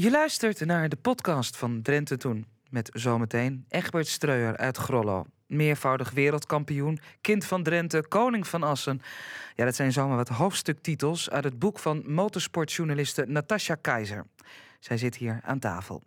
[0.00, 2.46] Je luistert naar de podcast van Drenthe Toen.
[2.70, 5.26] Met zometeen Egbert Streuer uit Grollo.
[5.46, 9.00] Meervoudig wereldkampioen, kind van Drenthe, koning van Assen.
[9.54, 14.26] Ja, dat zijn zomaar wat hoofdstuktitels uit het boek van motorsportjournaliste Natasja Keizer.
[14.78, 16.02] Zij zit hier aan tafel.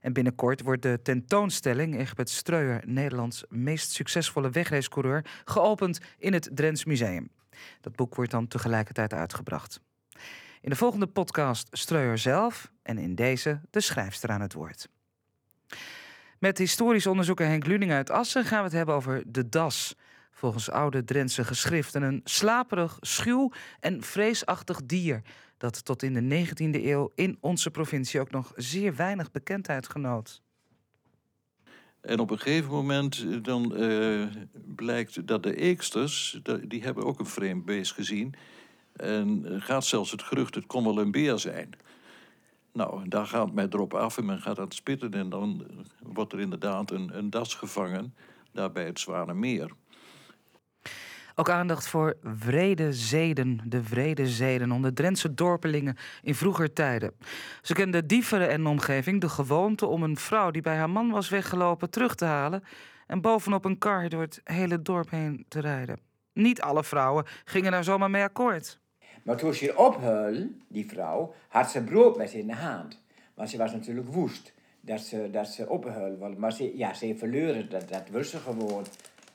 [0.00, 6.84] En binnenkort wordt de tentoonstelling Egbert Streuer, Nederlands meest succesvolle wegracecoureur, geopend in het Drents
[6.84, 7.30] Museum.
[7.80, 9.80] Dat boek wordt dan tegelijkertijd uitgebracht.
[10.64, 14.88] In de volgende podcast Streuer zelf en in deze de schrijfster aan het woord.
[16.38, 19.96] Met historisch onderzoeker Henk Luning uit Assen gaan we het hebben over de das.
[20.30, 25.22] Volgens oude Drentse geschriften een slaperig, schuw en vreesachtig dier
[25.56, 30.42] dat tot in de 19e eeuw in onze provincie ook nog zeer weinig bekendheid genoot.
[32.00, 34.26] En op een gegeven moment eh, dan uh,
[34.74, 38.34] blijkt dat de eeksters, die hebben ook een vreemd beest gezien.
[38.96, 41.70] En gaat zelfs het gerucht, het kon wel een beer zijn.
[42.72, 45.12] Nou, daar gaat men erop af en men gaat aan het spitten.
[45.12, 45.66] En dan
[46.02, 48.14] wordt er inderdaad een, een das gevangen,
[48.52, 49.70] daar bij het Zwanemeer.
[51.36, 57.12] Ook aandacht voor vrede zeden, de vrede zeden onder Drentse dorpelingen in vroeger tijden.
[57.62, 61.28] Ze kenden Dieveren en omgeving de gewoonte om een vrouw die bij haar man was
[61.28, 62.64] weggelopen terug te halen
[63.06, 65.98] en bovenop een kar door het hele dorp heen te rijden.
[66.32, 68.80] Niet alle vrouwen gingen daar zomaar mee akkoord.
[69.22, 73.02] Maar toen ze die vrouw, had ze brood met in de hand.
[73.34, 76.34] Want ze was natuurlijk woest dat ze, dat ze ophuilde.
[76.38, 78.84] Maar ze, ja, ze verleuren, dat, dat wist ze gewoon.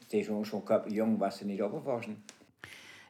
[0.08, 2.24] Zo'n zo jong was ze niet opgewassen.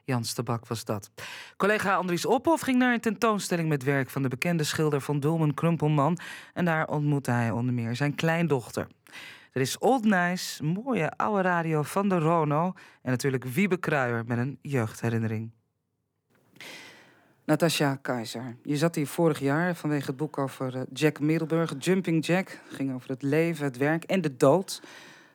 [0.04, 1.10] Jans de Bak was dat.
[1.56, 5.54] Collega Andries Ophoff ging naar een tentoonstelling met werk van de bekende schilder van Dulmen
[5.54, 6.18] Krumpelman.
[6.54, 8.86] En daar ontmoette hij onder meer zijn kleindochter.
[9.52, 12.72] Er is Old Nice, mooie oude radio van de Rono.
[13.02, 15.50] En natuurlijk Wiebe Kruijer met een jeugdherinnering.
[17.50, 22.26] Natasja Keizer, je zat hier vorig jaar vanwege het boek over eh, Jack Middelburg, Jumping
[22.26, 22.48] Jack.
[22.48, 24.82] Het ging over het leven, het werk en de dood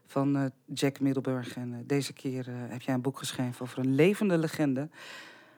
[0.08, 1.56] van uh, Jack Middelburg.
[1.56, 4.90] En uh, deze keer heb jij een boek geschreven over een levende legende.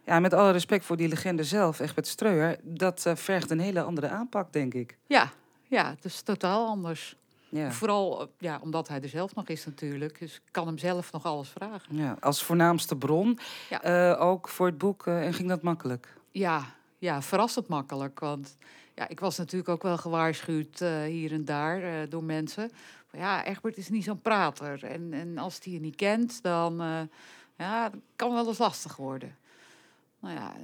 [0.06, 4.10] Ja, met alle respect voor die legende zelf, Egbert Streuer, dat vergt een hele andere
[4.10, 4.98] aanpak, denk ik.
[5.06, 5.31] Ja,
[5.64, 7.16] ja het is totaal anders.
[7.50, 7.72] Ja.
[7.72, 10.20] Vooral ja, omdat hij er zelf nog is natuurlijk.
[10.20, 11.96] Dus ik kan hem zelf nog alles vragen.
[11.96, 13.40] Ja, als voornaamste bron,
[13.70, 14.14] ja.
[14.14, 15.08] ook voor het boek.
[15.08, 16.17] en ging dat makkelijk?
[16.38, 18.20] Ja, ja, verrassend makkelijk.
[18.20, 18.58] Want
[18.96, 22.72] ja, ik was natuurlijk ook wel gewaarschuwd uh, hier en daar uh, door mensen.
[23.12, 24.84] Ja, Egbert is niet zo'n prater.
[24.84, 27.02] En, en als hij je niet kent, dan uh,
[27.58, 29.38] ja, kan wel eens lastig worden.
[30.20, 30.56] Nou ja,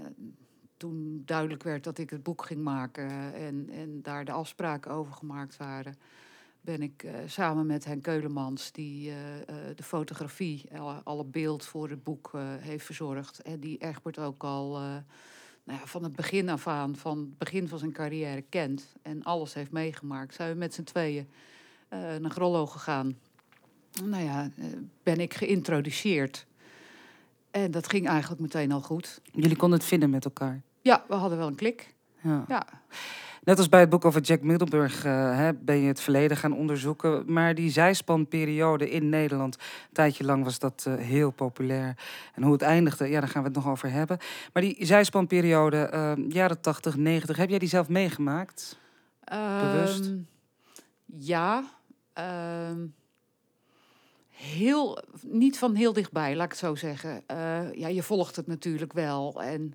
[0.78, 5.13] toen duidelijk werd dat ik het boek ging maken en, en daar de afspraken over
[5.13, 5.97] gemaakt waren,
[6.61, 9.13] ben ik samen met Henk Keulemans, die
[9.75, 10.69] de fotografie,
[11.03, 13.41] alle beeld voor het boek heeft verzorgd.
[13.41, 14.81] En die Egbert ook al
[15.63, 19.24] nou ja, van het begin af aan, van het begin van zijn carrière kent en
[19.24, 21.28] alles heeft meegemaakt, zijn we met z'n tweeën
[21.90, 23.18] uh, naar Grollo gegaan.
[24.03, 24.66] Nou ja, uh,
[25.03, 26.46] ben ik geïntroduceerd.
[27.52, 29.22] En dat ging eigenlijk meteen al goed.
[29.31, 30.62] Jullie konden het vinden met elkaar?
[30.81, 31.94] Ja, we hadden wel een klik.
[32.22, 32.46] Ja.
[32.47, 32.66] ja.
[33.43, 36.53] Net als bij het boek over Jack Middelburg uh, hè, ben je het verleden gaan
[36.53, 37.23] onderzoeken.
[37.33, 41.97] Maar die zijspanperiode in Nederland, een tijdje lang was dat uh, heel populair.
[42.33, 44.17] En hoe het eindigde, ja, daar gaan we het nog over hebben.
[44.53, 48.79] Maar die zijspanperiode, uh, jaren 80, 90, heb jij die zelf meegemaakt?
[49.61, 50.05] Bewust?
[50.05, 50.27] Um,
[51.05, 51.63] ja.
[52.17, 52.71] Uh,
[54.29, 57.23] heel, niet van heel dichtbij, laat ik het zo zeggen.
[57.75, 59.43] ja, je volgt het natuurlijk wel.
[59.43, 59.73] En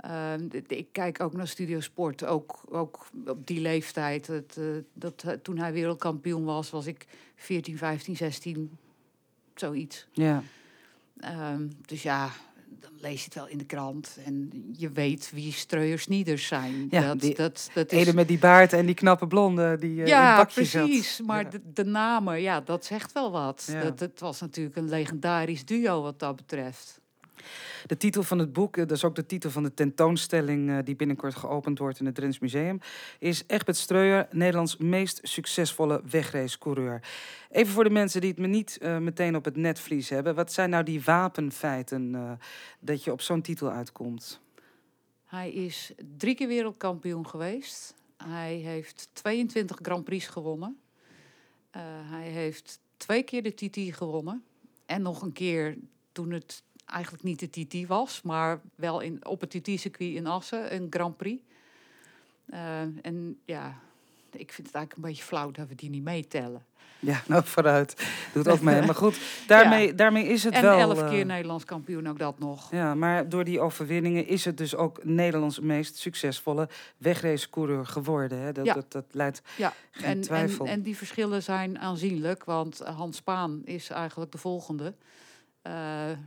[0.00, 4.26] Ehm, ik kijk ook naar Studio Sport, ook, ook op die leeftijd.
[4.26, 7.06] Het, uh, dat, uh, toen hij wereldkampioen was, was ik
[7.36, 8.78] 14, 15, 16,
[9.54, 10.06] zoiets.
[10.12, 10.42] Ja.
[11.52, 12.30] Um, dus ja,
[12.80, 16.86] dan lees je het wel in de krant en je weet wie Streuers Nieders zijn.
[16.90, 18.12] Ja, dat, die, dat, dat is...
[18.12, 21.16] met die baard en die knappe blonde die uh, ja, in het bakje precies.
[21.16, 21.26] Zat.
[21.26, 23.68] Maar de, de, namen, ja, dat zegt wel wat.
[23.72, 23.82] Ja.
[23.82, 27.00] Dat, het was natuurlijk een legendarisch duo wat dat betreft.
[27.86, 30.78] De titel van het boek, eh, dat is ook de titel van de tentoonstelling uh,
[30.84, 32.80] die binnenkort geopend wordt in het Drents Museum,
[33.18, 37.02] is Egbert Streuer, Nederlands meest succesvolle wegracecoureur.
[37.50, 40.52] Even voor de mensen die het me niet uh, meteen op het netvlies hebben, wat
[40.52, 42.38] zijn nou die wapenfeiten
[42.80, 44.40] dat je op zo'n titel uitkomt?
[45.24, 47.94] Hij is drie keer wereldkampioen geweest.
[48.16, 50.78] Hij heeft 22 Grand Prix gewonnen.
[52.10, 54.44] hij heeft twee keer de TT gewonnen.
[54.86, 55.76] En nog een keer
[56.12, 60.74] toen het eigenlijk niet de TT was, maar wel in, op het TT-circuit in Assen,
[60.74, 61.42] een Grand Prix.
[62.46, 63.78] Uh, en ja,
[64.32, 66.64] ik vind het eigenlijk een beetje flauw dat we die niet meetellen.
[67.00, 68.06] Ja, nou vooruit.
[68.32, 68.82] Doet ook mee.
[68.82, 70.78] Maar goed, daarmee, daarmee is het en wel...
[70.78, 72.70] elf eh, keer Nederlands kampioen, ook dat nog.
[72.70, 78.38] Ja, maar door die overwinningen is het dus ook Nederlands meest succesvolle wegracecoureur geworden.
[78.38, 78.52] Hè?
[78.52, 78.74] Dat, Ja.
[78.74, 80.66] dat, dat leidt Ja, geen en, en, twijfel.
[80.66, 84.94] en die verschillen zijn aanzienlijk, want Hans Spaan is eigenlijk de volgende.
[85.62, 85.72] Eh,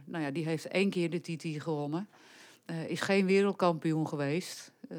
[0.05, 2.09] nou ja, die heeft één keer de TT gewonnen.
[2.65, 4.71] Eh, is geen wereldkampioen geweest.
[4.89, 4.97] Eh,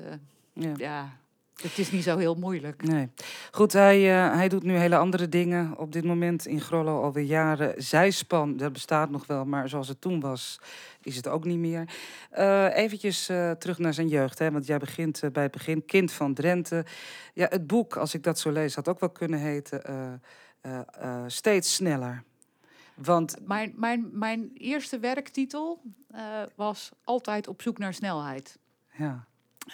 [0.52, 0.72] ja.
[0.76, 1.16] ja,
[1.62, 2.82] het is niet zo heel moeilijk.
[2.82, 3.08] Nee.
[3.50, 5.78] Goed, hij, hij doet nu hele andere dingen.
[5.78, 7.82] Op dit moment in Grollo alweer jaren.
[7.82, 10.60] Zijspan, dat bestaat nog wel, maar zoals het toen was,
[11.02, 11.88] is het ook niet meer.
[12.30, 13.26] Eh eventjes
[13.58, 15.84] terug naar zijn jeugd, hè, want jij begint bij het begin.
[15.84, 16.84] Kind van Drenthe.
[17.34, 20.20] Ja, het boek, als ik dat zo lees, had ook wel kunnen heten
[21.26, 22.24] Steeds sneller.
[22.94, 26.22] Want Mijn, mijn, mijn eerste werktitel eh,
[26.54, 28.58] was altijd op zoek naar snelheid.
[28.92, 29.24] ja,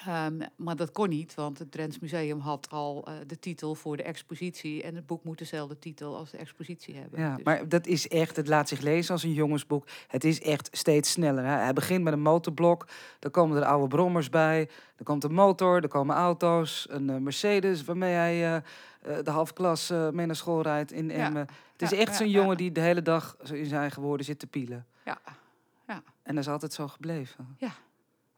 [0.07, 3.97] Ehm, maar dat kon niet, want het Drents Museum had al eh, de titel voor
[3.97, 4.83] de expositie.
[4.83, 7.21] En het boek moet dezelfde titel als de expositie hebben.
[7.21, 9.87] Ja, Dus- maar dat is echt, het laat zich lezen als een jongensboek.
[10.09, 11.45] Het is echt steeds sneller.
[11.45, 11.51] Hè?
[11.51, 12.87] Hij begint met een motorblok,
[13.19, 17.17] dan komen er oude brommers bij, er komt een motor, er komen auto's, een eh,
[17.17, 18.63] Mercedes waarmee hij
[19.01, 21.15] de halve klas eh, mee naar school rijdt in Ja.
[21.27, 21.47] Emmen.
[21.73, 22.41] Het is Ja, echt ja, zo'n ja.
[22.41, 24.87] jongen die de hele dag zo in zijn eigen woorden zit te pielen.
[25.05, 25.19] ja,
[26.23, 27.55] En dat is altijd zo gebleven.
[27.59, 27.73] Ja.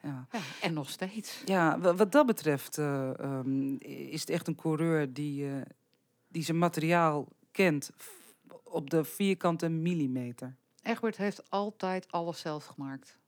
[0.03, 1.43] Ja, ja, en nog steeds.
[1.45, 5.61] ja wa- wat dat betreft eh, ehm, is het echt een coureur die, eh,
[6.29, 7.91] die zijn materiaal kent
[8.65, 10.55] op de vierkante millimeter.
[10.83, 13.19] Egbert heeft altijd alles zelf gemaakt.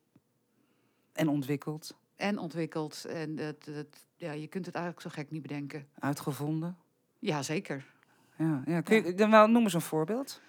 [1.12, 3.04] En ontwikkeld, En ontwikkeld.
[3.04, 3.86] En dat, dat,
[4.16, 5.88] ja, je kunt het eigenlijk zo gek niet bedenken.
[5.98, 6.76] uitgevonden.
[7.24, 7.84] Ja, zeker.
[8.36, 8.80] Ja, ja.
[8.80, 10.40] Kun je, dan wel, noem eens een voorbeeld.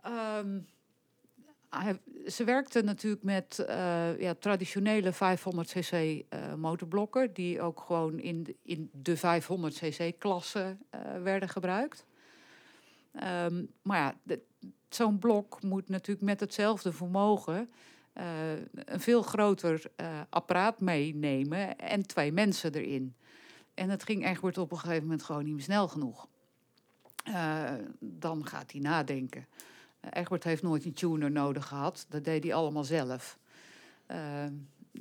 [0.00, 0.58] Ehm,
[2.26, 8.56] ze werkte natuurlijk met eh, ja, traditionele 500cc eh motorblokken, die ook gewoon in de,
[8.62, 12.04] in de 500cc klasse eh, werden gebruikt.
[13.12, 14.36] Ehm, maar ja,
[14.88, 17.70] zo'n blok moet natuurlijk met hetzelfde vermogen
[18.74, 19.82] een veel groter
[20.28, 23.14] apparaat meenemen en twee mensen erin.
[23.80, 26.28] En het ging Egbert op een gegeven moment gewoon niet meer snel genoeg.
[27.24, 29.46] Eh, dan gaat hij nadenken.
[30.00, 32.06] Eh, Egbert heeft nooit een tuner nodig gehad.
[32.08, 33.38] Dat deed hij allemaal zelf.
[34.06, 34.42] Eh,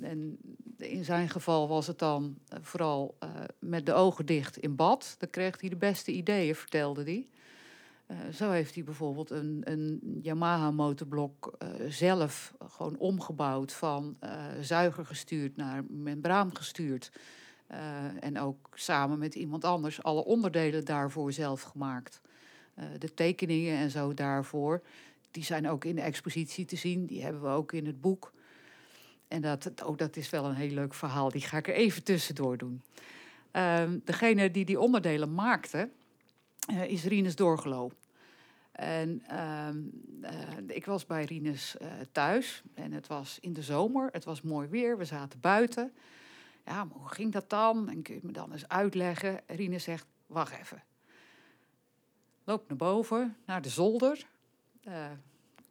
[0.02, 0.38] en
[0.78, 3.18] in zijn geval was het dan vooral
[3.60, 5.16] met de ogen dicht in bad.
[5.18, 7.28] Dan kreeg hij de beste ideeën, vertelde hij.
[8.34, 14.18] Zo heeft hij bijvoorbeeld een, een Yamaha-motorblok eh, zelf gewoon omgebouwd van
[14.62, 17.12] zuiger gestuurd naar membraan gestuurd.
[17.70, 22.22] Eh, en ook samen met iemand anders alle onderdelen daarvoor zelf gemaakt.
[22.74, 24.82] Eh, de tekeningen en zo daarvoor,
[25.32, 27.06] die zijn ook in de expositie te zien.
[27.06, 28.34] Die hebben we ook in het boek.
[29.28, 31.30] En dat, oh, dat is wel een heel leuk verhaal.
[31.30, 32.82] Die ga ik er even tussendoor doen.
[33.52, 35.90] Ehm, degene die die onderdelen maakte,
[36.68, 37.92] eh, is Rinus Doorgelo.
[38.72, 39.78] En ehm,
[40.22, 40.32] eh,
[40.68, 44.10] ik was bij Rinus eh, thuis en het was in de zomer.
[44.12, 45.94] Het was mooi weer, we zaten buiten.
[46.70, 47.90] Ja, hoe ging dat dan?
[47.90, 49.42] En kun je me dan eens uitleggen?
[49.48, 50.84] Rinus zegt, wacht even.
[52.44, 54.28] Loopt naar boven, naar de zolder.
[54.84, 55.12] eh,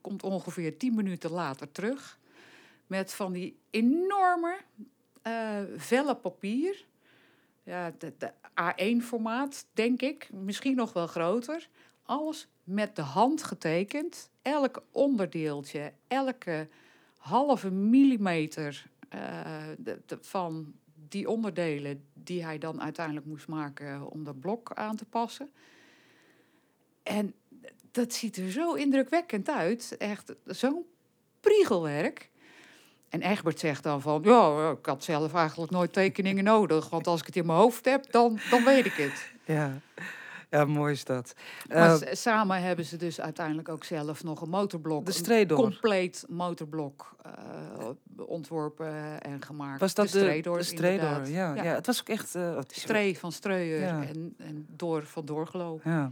[0.01, 2.19] komt ongeveer tien minuten later terug.
[2.87, 4.59] Met van die enorme
[5.21, 6.85] eh velle papier.
[7.63, 10.29] Ja, de, de A1-formaat, denk ik.
[10.31, 11.69] Misschien nog wel groter.
[12.03, 14.29] Alles met de hand getekend.
[14.41, 16.67] Elk onderdeeltje, elke
[17.17, 19.67] halve millimeter eh,
[20.21, 20.73] van
[21.09, 25.51] die onderdelen die hij dan uiteindelijk moest maken om dat blok aan te passen.
[27.03, 27.33] En
[27.91, 29.95] dat ziet er zo indrukwekkend uit.
[29.97, 30.85] Echt zo'n
[31.39, 32.29] priegelwerk.
[33.09, 36.89] En Egbert zegt dan van, ja, ik had zelf eigenlijk nooit tekeningen nodig.
[36.89, 39.31] Want als ik het in mijn hoofd heb, dan, dan weet ik het.
[39.45, 39.81] Ja,
[40.49, 41.33] ja mooi is dat.
[41.67, 45.05] Maar Eh, s- samen hebben ze dus uiteindelijk ook zelf nog een motorblok.
[45.05, 45.57] De een Strador.
[45.57, 47.31] compleet motorblok eh,
[48.25, 49.79] ontworpen en gemaakt.
[49.79, 51.27] was dat de, Strador, de inderdaad.
[51.27, 51.63] Ja, ja.
[51.63, 51.73] Ja.
[51.75, 52.35] het was ook echt...
[52.35, 54.01] eh, wat is- Stree van Streuer Ja.
[54.03, 55.83] en, en door van Doorgeloof.
[55.83, 56.11] Ja.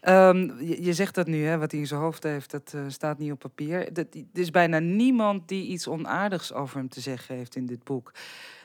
[0.00, 2.80] Ehm, je, je zegt dat nu, hè, wat hij in zijn hoofd heeft, dat eh,
[2.88, 3.92] staat niet op papier.
[3.98, 8.12] Er is bijna niemand die iets onaardigs over hem te zeggen heeft in dit boek.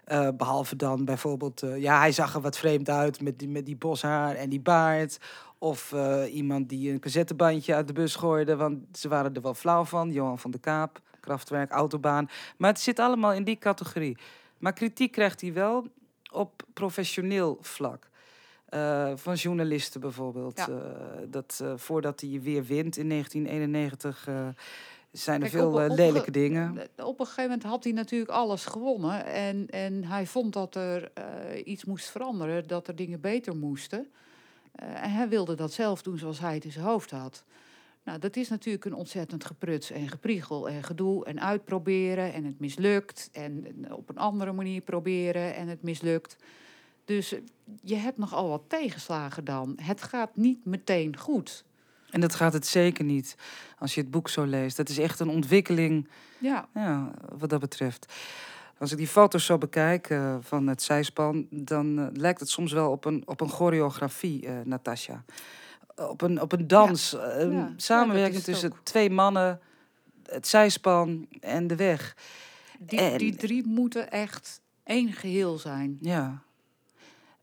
[0.10, 3.66] Eh, behalve dan bijvoorbeeld, eh, ja, hij zag er wat vreemd uit met die, met
[3.66, 5.20] die boshaar en die baard.
[5.58, 9.54] Of eh, iemand die een cassettebandje uit de bus gooide, want ze waren er wel
[9.54, 10.12] flauw van.
[10.12, 12.30] Johan van de Kaap, Kraftwerk, Autobaan.
[12.58, 14.18] Maar het zit allemaal in die categorie.
[14.58, 15.88] Maar kritiek krijgt hij wel
[16.32, 18.08] op professioneel vlak.
[19.16, 20.58] Van journalisten bijvoorbeeld.
[20.58, 20.68] Ja.
[21.28, 24.48] Dat voordat hij weer wint in 1991, eh,
[25.12, 26.78] zijn er Kijk, veel op- eh, op- lelijke dingen.
[26.98, 29.26] Op een gegeven moment had hij natuurlijk alles gewonnen.
[29.26, 31.24] En, en hij vond dat er eh,
[31.64, 34.08] iets moest veranderen, dat er dingen beter moesten.
[34.72, 37.44] Eh, en hij wilde dat zelf doen zoals hij het in zijn hoofd had.
[38.04, 42.60] Nou, dat is natuurlijk een ontzettend gepruts en gepriegel en gedoe en uitproberen en het
[42.60, 43.30] mislukt.
[43.32, 46.36] En op een andere manier proberen en het mislukt.
[47.06, 47.36] Dus
[47.84, 49.78] je hebt nogal wat tegenslagen dan.
[49.82, 51.64] Het gaat niet meteen goed.
[52.12, 53.36] En dat gaat het zeker niet
[53.80, 54.78] als je het boek zo leest.
[54.78, 58.14] Het is echt een ontwikkeling Ja, ja, wat dat betreft.
[58.78, 62.72] Als ik die foto's zo bekijk eh, van het zijspan, dan eh, lijkt het soms
[62.72, 65.24] wel op een, op een choreografie, eh Natasja.
[65.96, 68.80] Op een, op een dans, een Ja, samenwerking dat tussen ook.
[68.84, 69.60] twee mannen,
[70.26, 72.16] het zijspan en de weg.
[72.80, 75.98] die, En- die drie moeten echt één geheel zijn.
[76.02, 76.42] Ja.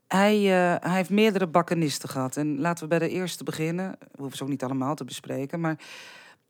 [0.08, 2.36] Hij, eh, hij heeft meerdere bakkenisten gehad.
[2.36, 3.96] En laten we bij de eerste beginnen.
[3.98, 5.60] We hoeven ze ook niet allemaal te bespreken.
[5.60, 5.78] Maar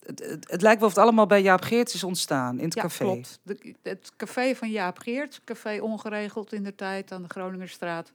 [0.07, 2.75] het, het, het lijkt wel of het allemaal bij Jaap Geerts is ontstaan in het
[2.75, 3.05] ja, café.
[3.05, 3.39] klopt.
[3.43, 8.13] De, het café van Jaap Geert, café ongeregeld in de tijd aan de Groningerstraat,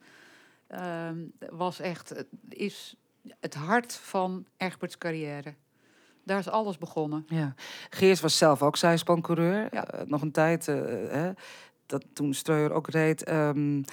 [0.67, 1.17] ehm,
[1.50, 2.95] was echt, is
[3.39, 5.53] het hart van Egberts carrière.
[6.24, 7.25] Daar is alles begonnen.
[7.27, 7.53] Ja.
[7.89, 9.67] Geers was zelf ook zijspancoureur.
[9.71, 9.88] Ja.
[9.88, 10.75] Eh, nog een tijd uh,
[11.10, 11.31] hè,
[11.86, 13.29] dat toen Streuer ook reed.
[13.29, 13.83] Um,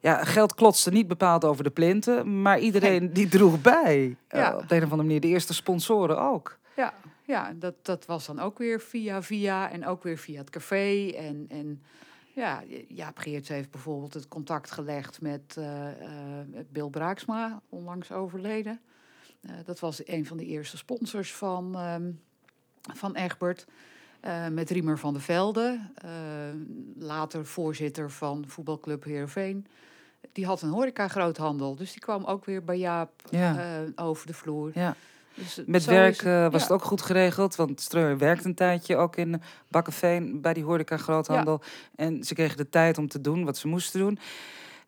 [0.00, 3.12] ja, geld klotste niet bepaald over de plinten, maar iedereen nee.
[3.12, 4.16] die droeg bij.
[4.28, 4.52] Ja.
[4.52, 5.20] Uh, op de een of andere manier.
[5.20, 6.58] De eerste sponsoren ook.
[6.76, 10.50] Ja, ja dat, dat was dan ook weer via via en ook weer via het
[10.50, 11.10] café.
[11.16, 11.82] En, en
[12.34, 15.86] ja, Jaap Geerts heeft bijvoorbeeld het contact gelegd met uh,
[16.68, 18.80] Bill Braaksma, onlangs overleden.
[19.64, 22.20] Dat was een van de eerste sponsors van, um,
[22.94, 23.66] van Egbert.
[24.24, 26.10] Uh, met Riemer van der Velde, uh,
[26.96, 29.66] later voorzitter van voetbalclub Heerenveen.
[30.32, 33.54] Die had een horeca-groothandel, dus die kwam ook weer bij Jaap ja.
[33.54, 34.70] uh, over de vloer.
[34.74, 34.96] Ja.
[35.34, 36.66] Dus, met werk het, was ja.
[36.66, 41.60] het ook goed geregeld, want Streur werkte een tijdje ook in Bakkenveen bij die horeca-groothandel.
[41.94, 44.18] En ze kregen de tijd om te doen wat ze moesten doen.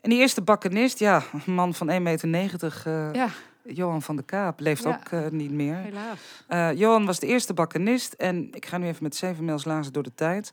[0.01, 1.95] En die eerste bakkenist, ja, een man van 1,90
[2.29, 2.83] meter.
[3.13, 3.29] ja.
[3.65, 4.89] Johan van de Kaap leeft ja.
[4.89, 5.77] ook uh, niet meer.
[5.77, 6.19] Helaas.
[6.49, 8.13] Uh, Johan was de eerste bakkenist.
[8.13, 10.53] En ik ga nu even met zeven mails lazen door de tijd.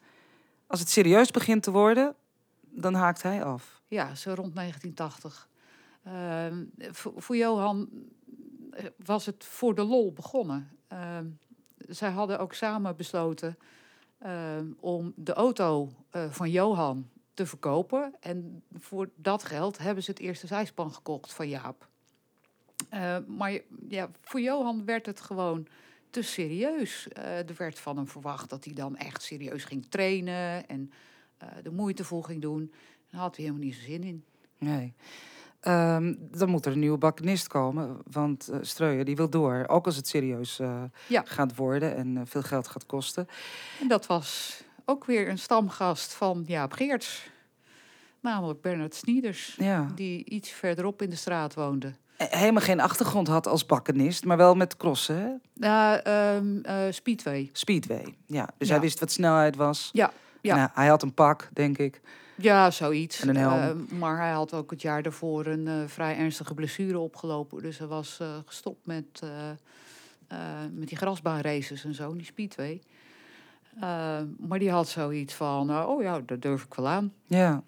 [0.67, 2.15] Als het serieus begint te worden,
[2.62, 3.78] dan haakt hij af.
[3.89, 5.48] Ja, zo rond 1980.
[6.08, 6.46] Uh,
[6.91, 7.89] voor, voor Johan
[8.72, 10.69] eh, was het voor de lol begonnen.
[10.88, 11.25] Ehm,
[11.77, 13.58] zij hadden ook samen besloten
[14.19, 18.15] ehm, om de auto eh, van Johan te verkopen.
[18.19, 21.88] En voor dat geld hebben ze het eerste zijspan gekocht van Jaap.
[23.27, 25.67] Maar ja, voor Johan werd het gewoon
[26.10, 27.08] te serieus.
[27.17, 30.91] Uh, er werd van hem verwacht dat hij dan echt serieus ging trainen en
[31.63, 32.74] de moeite vol ging doen.
[33.12, 34.24] Daar had hij helemaal niet zo zin in.
[34.58, 34.94] Nee.
[35.62, 39.66] Um, dan moet er een nieuwe bakkenist komen, want uh, Streuer die wil door.
[39.68, 40.58] Ook als het serieus
[41.08, 41.24] ja.
[41.25, 43.28] gaat worden en veel geld gaat kosten.
[43.82, 47.30] En dat was ook weer een stamgast van Jaap Geerts.
[48.20, 49.92] Namelijk Bernard Snieders, ja.
[49.96, 51.94] die iets verderop in de straat woonde
[52.28, 55.98] helemaal geen achtergrond had als bakkenist, maar wel met crossen, hè?
[56.04, 57.50] Uh, um, uh, speedway.
[57.51, 58.50] Speedway, ja.
[58.58, 58.74] Dus ja.
[58.74, 59.89] hij wist wat snelheid was.
[59.94, 60.12] Ja.
[60.42, 60.56] ja.
[60.56, 62.01] Nou, hij had een pak, denk ik.
[62.41, 63.22] Ja, zoiets.
[63.22, 63.88] En een helm.
[63.91, 67.62] Uh, maar hij had ook het jaar daarvoor een uh, vrij ernstige blessure opgelopen.
[67.62, 69.22] Dus hij was uh, gestopt met,
[70.72, 72.81] met die grasbaanraces en zo, die speedway.
[74.38, 77.13] Maar die had zoiets van, oh ja, dat durf ik wel aan.
[77.25, 77.63] Ja,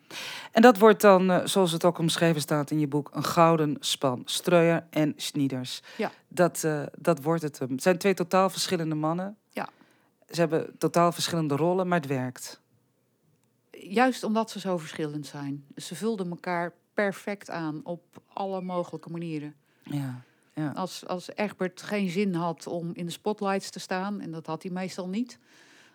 [0.52, 4.22] en dat wordt dan, zoals het ook omschreven staat in je boek, een gouden span.
[4.26, 5.82] Streuer en Schnieders.
[5.98, 6.12] Ja.
[6.28, 7.60] Dat, dat wordt het.
[7.60, 9.38] Het zijn twee totaal verschillende mannen.
[9.50, 9.70] Ja.
[10.30, 12.62] Ze hebben totaal verschillende rollen, maar het werkt.
[13.90, 15.66] Juist omdat ze zo verschillend zijn.
[15.76, 19.56] Ze vulden elkaar perfect aan op alle mogelijke manieren.
[19.84, 20.22] Ja.
[20.54, 20.72] ja.
[20.72, 24.64] Als, als Egbert geen zin had om in de spotlights te staan, en dat had
[24.64, 25.40] hij meestal niet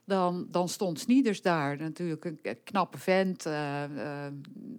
[0.06, 1.76] dan, dan stond Snieders daar.
[1.76, 4.24] Natuurlijk een knappe vent, uh, uh,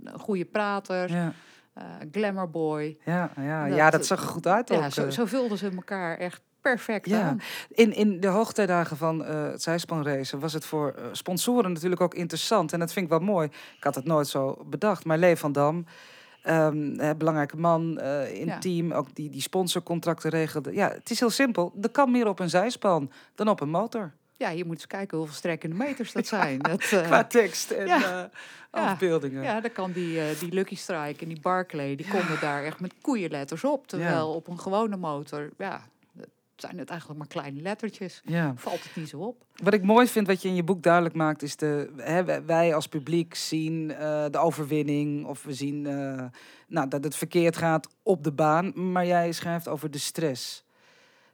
[0.04, 1.34] een goede prater, ja.
[1.78, 2.98] uh, glamourboy.
[3.06, 4.92] Ja, ja, dat, ja, dat zag er goed uit ja, ook.
[4.92, 7.22] Zo, zo vulden ze elkaar echt perfect ja.
[7.22, 7.42] aan.
[7.70, 12.74] In, in de hoogtijdagen van het zijspanracen was het voor sponsoren natuurlijk ook interessant.
[12.74, 13.48] En dat vind ik wel mooi.
[13.78, 15.06] Ik had het nooit zo bedacht.
[15.06, 15.86] Maar Lee van Dam...
[16.50, 18.60] Um, hè, belangrijke man uh, in het ja.
[18.60, 20.74] team, ook die, die sponsorcontracten regelde.
[20.74, 21.74] Ja, het is heel simpel.
[21.82, 24.14] Er kan meer op een zijspan dan op een motor.
[24.38, 26.60] Ja, je moet eens kijken hoeveel strekkende meters dat zijn.
[26.60, 28.24] Dat, uh, Qua tekst en ja.
[28.24, 29.44] uh, afbeeldingen.
[29.44, 32.94] Ja, dan kan die, die Lucky Strike en die Barclay, die konden daar echt met
[33.02, 33.88] koeienletters op.
[33.88, 35.82] Terwijl op een gewone motor, ja,
[36.62, 38.22] zijn het eigenlijk maar kleine lettertjes.
[38.26, 38.54] Ja.
[38.56, 39.46] Valt het niet zo op.
[39.56, 42.76] Wat ik mooi vind, wat je in je boek duidelijk maakt, is de hè, wij
[42.76, 46.24] als publiek zien uh, de overwinning of we zien uh,
[46.68, 50.64] nou, dat het verkeerd gaat op de baan, maar jij schrijft over de stress.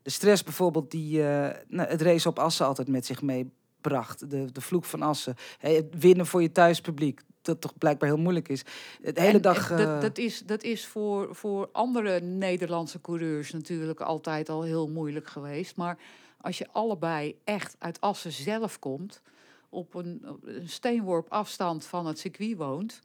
[0.02, 4.30] de stress bijvoorbeeld die eh, nou, het race op Assen altijd met zich meebracht.
[4.30, 5.36] De, de vloek van Assen.
[5.58, 7.22] Het winnen voor je thuispubliek.
[7.44, 8.64] Dat toch blijkbaar heel moeilijk is.
[9.02, 9.72] De hele En- dag...
[9.72, 14.62] en eh, dat, dat is, dat is voor, voor andere Nederlandse coureurs natuurlijk altijd al
[14.64, 15.76] heel moeilijk geweest.
[15.76, 15.98] Maar
[16.42, 19.22] als je allebei echt uit Assen zelf komt,
[19.70, 23.02] op een, op een steenworp afstand van het circuit woont.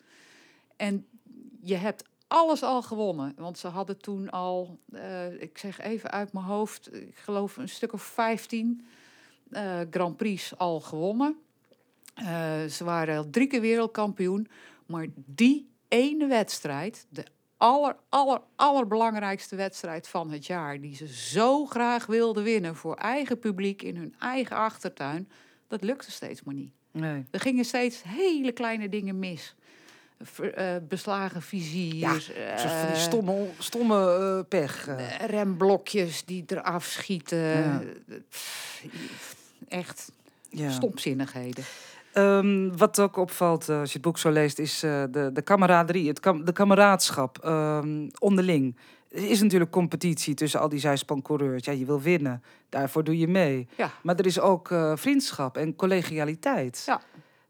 [0.76, 1.06] En
[1.60, 3.34] je hebt alles al gewonnen.
[3.36, 7.68] Want ze hadden toen al, eh, ik zeg even uit mijn hoofd, ik geloof een
[7.68, 8.86] stuk of 15
[9.50, 11.36] eh, Grand Prix al gewonnen.
[12.18, 14.48] Eh, ze waren al drie keer wereldkampioen.
[14.86, 17.24] Maar die ene wedstrijd, de
[17.56, 23.38] aller, aller, allerbelangrijkste wedstrijd van het jaar, die ze zo graag wilden winnen voor eigen
[23.38, 25.28] publiek in hun eigen achtertuin,
[25.68, 26.72] dat lukte steeds maar niet.
[26.90, 27.24] nee.
[27.30, 29.54] Er gingen steeds hele kleine dingen mis.
[30.22, 34.88] Ver- eh, beslagen vizier, Ja, Een soort van die eh, stomme, stomme pech.
[35.26, 37.38] remblokjes die eraf schieten.
[37.38, 37.82] Ja.
[39.68, 40.12] Echt
[40.48, 40.70] ja.
[40.70, 41.64] stomzinnigheden.
[42.18, 45.42] Ehm, wat ook opvalt eh, als je het boek zo leest, is eh, de, de
[45.42, 48.76] kameraderie, het kam de kameraadschap ehm, onderling.
[49.10, 51.64] Er is natuurlijk competitie tussen al die zijspancoureurs.
[51.64, 53.68] Ja, je wil winnen, daarvoor doe je mee.
[53.76, 53.90] Ja.
[54.02, 56.82] Maar er is ook eh, vriendschap en collegialiteit.
[56.86, 57.00] Ja.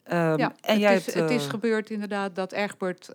[0.03, 3.11] Ehm, ja, en het, jij is, hebt, het is gebeurd inderdaad dat Egbert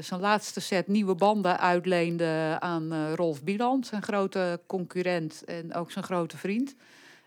[0.00, 6.04] zijn laatste set nieuwe banden uitleende aan Rolf Bieland, zijn grote concurrent en ook zijn
[6.04, 6.74] grote vriend.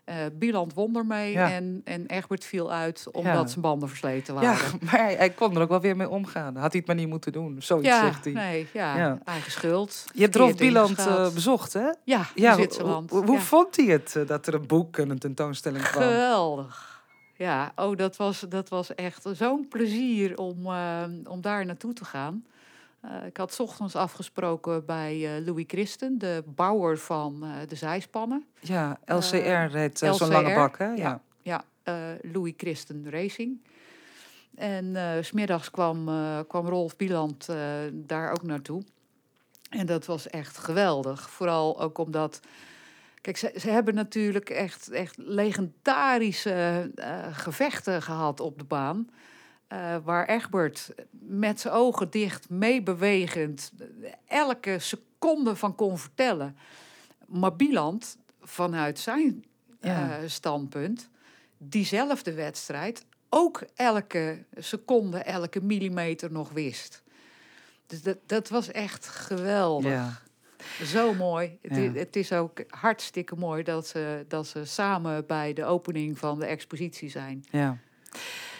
[0.08, 1.50] Eh Bieland won ermee Ja.
[1.52, 3.46] en, en Egbert viel uit omdat Ja.
[3.46, 4.50] zijn banden versleten waren.
[4.50, 6.56] Ja, maar hij, hij kon er ook wel weer mee omgaan.
[6.56, 7.56] Had hij het maar niet moeten doen.
[7.62, 8.32] Zoiets zegt hij.
[8.32, 10.04] nee, ja, eigen schuld.
[10.14, 11.88] Je hebt Rolf Bieland eh, bezocht, hè?
[12.04, 13.10] ja, in Zwitserland.
[13.10, 16.02] Hoe, vond hij het eh, dat er een boek en een tentoonstelling kwam?
[16.02, 17.02] Geweldig.
[17.36, 20.66] Ja, oh, dat was, dat was echt zo'n plezier om,
[21.28, 22.44] om daar naartoe te gaan.
[23.00, 28.44] Eh, ik had ochtends afgesproken bij eh, Louis Christen, de bouwer van eh, de zijspannen.
[28.60, 30.86] Ja, LCR heet zo'n lange bak, hè?
[30.86, 30.94] Ja.
[31.42, 31.64] ja.
[31.84, 33.60] Ja, Louis Christen Racing.
[34.54, 36.04] En s smiddags kwam,
[36.48, 37.48] kwam Rolf Bieland
[37.92, 38.82] daar ook naartoe.
[39.70, 41.30] En dat was echt geweldig.
[41.30, 42.40] Vooral ook omdat.
[43.20, 46.90] Kijk, ze, ze hebben natuurlijk echt, echt legendarische
[47.32, 49.08] gevechten gehad op de baan.
[49.68, 53.72] Eh, waar Egbert met zijn ogen dicht, meebewegend,
[54.26, 56.56] elke seconde van kon vertellen.
[57.26, 59.44] Maar Bieland, vanuit zijn
[59.80, 60.18] Ja.
[60.18, 61.08] eh, standpunt,
[61.58, 67.02] diezelfde wedstrijd ook elke seconde, elke millimeter nog wist.
[67.86, 69.90] Dus dat, dat was echt geweldig.
[69.92, 70.20] Ja.
[70.84, 71.58] Zo mooi.
[71.62, 71.92] Het, Ja.
[71.92, 76.46] het is ook hartstikke mooi dat ze, dat ze samen bij de opening van de
[76.46, 77.44] expositie zijn.
[77.50, 77.76] Ja.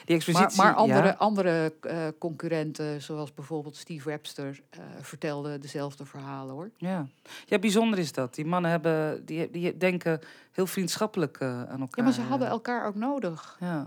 [0.09, 0.62] Die Maar, expositie...
[0.62, 1.14] maar andere, ja.
[1.18, 6.71] andere eh, concurrenten, zoals bijvoorbeeld Steve Webster, eh, vertelden dezelfde verhalen hoor.
[6.77, 7.07] Ja.
[7.47, 8.35] ja, bijzonder is dat.
[8.35, 10.21] Die mannen hebben, die, die denken
[10.53, 11.88] heel vriendschappelijk eh, aan elkaar.
[11.94, 13.57] Ja, maar ze hadden elkaar ook nodig.
[13.61, 13.87] Ja.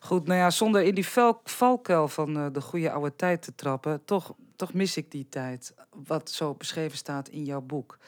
[0.00, 1.08] Goed, nou ja, zonder in die
[1.44, 5.74] valkuil van de goede oude tijd te trappen, toch, toch mis ik die tijd.
[6.06, 7.98] Wat zo beschreven staat in jouw boek.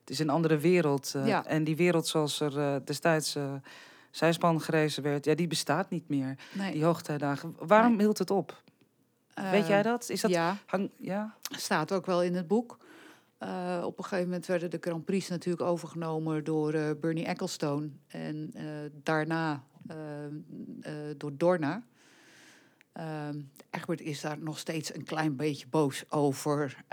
[0.00, 1.14] Het is een andere wereld.
[1.24, 1.44] Ja.
[1.44, 3.36] En die wereld zoals er destijds
[4.16, 6.38] zijspan gerezen werd, ja, die bestaat niet meer.
[6.52, 6.72] Nee.
[6.72, 7.54] Die hoogtijdagen.
[7.58, 8.00] Waarom Nee.
[8.00, 8.62] hield het op?
[9.50, 10.08] Weet jij dat?
[10.08, 11.34] Is dat Ja, hang, ja?
[11.50, 12.78] staat ook wel in het boek.
[13.38, 17.88] Eh, op een gegeven moment werden de Grand Prix natuurlijk overgenomen door eh, Bernie Ecclestone.
[18.08, 18.64] En eh,
[19.02, 19.62] daarna
[21.16, 21.82] door Dorna.
[22.92, 26.84] Ehm, Egbert is daar nog steeds een klein beetje boos over.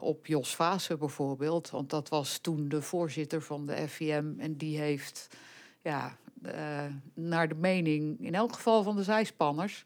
[0.00, 1.70] op Jos Vaassen bijvoorbeeld.
[1.70, 4.34] Want dat was toen de voorzitter van de FIM.
[4.38, 5.28] En die heeft,
[5.82, 9.84] ja, eh, naar de mening, in elk geval van de zijspanners,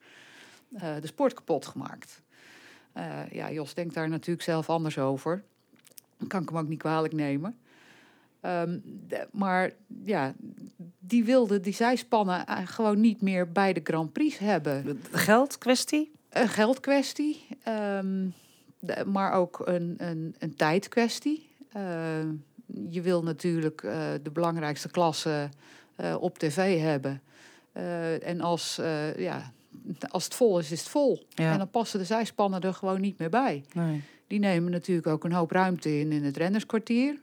[0.72, 2.22] eh, de sport kapot gemaakt.
[2.92, 5.42] Eh, ja, Jos denkt daar natuurlijk zelf anders over.
[6.28, 7.58] Kan ik hem ook niet kwalijk nemen.
[8.40, 9.70] Ehm, de- maar
[10.04, 10.34] ja,
[10.98, 15.00] die wilde die zijspannen gewoon niet meer bij de Grand Prix hebben.
[15.10, 16.12] Geldkwestie?
[16.28, 18.26] Een geldkwestie, ehm,
[18.78, 21.48] de- maar ook een, een, een tijdkwestie.
[22.90, 23.80] Je wil natuurlijk
[24.22, 25.48] de belangrijkste klasse
[25.96, 27.22] eh, op tv hebben.
[27.72, 29.52] Eh, en als, eh, ja,
[30.08, 31.26] als het vol is, is het vol.
[31.28, 31.52] Ja.
[31.52, 33.64] En dan passen de zijspannen er gewoon niet meer bij.
[33.72, 34.02] Nee.
[34.26, 37.22] Die nemen natuurlijk ook een hoop ruimte in in het rennerskwartier.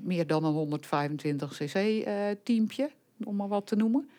[0.00, 2.90] Meer dan een 125 cc eh teampje,
[3.24, 4.10] om maar wat te noemen.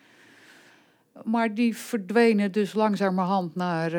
[1.24, 3.90] Maar die verdwenen dus langzamerhand naar,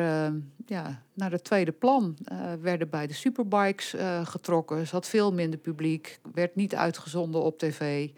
[0.66, 2.16] ja, naar het tweede plan.
[2.60, 4.86] Werden bij de superbikes eh, getrokken.
[4.86, 6.18] Zat veel minder publiek.
[6.34, 8.08] Werd niet uitgezonden op tv.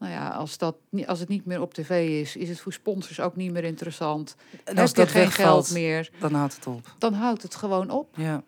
[0.00, 2.72] Nou ja, als, dat, niet- als het niet meer op tv is, is het voor
[2.72, 4.36] sponsors ook niet meer interessant.
[4.50, 6.94] En Heb als je dat geen wegvalt, geld meer, dan houdt het op.
[6.98, 8.08] dan houdt het gewoon op.
[8.16, 8.42] Ja.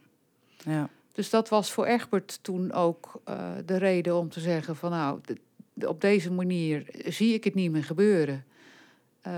[0.57, 0.89] ja.
[1.13, 3.37] Dus dat was voor Egbert toen ook eh,
[3.67, 5.21] de reden om te zeggen van nou,
[5.87, 8.45] op deze manier zie ik het niet meer gebeuren.
[9.21, 9.33] Eh,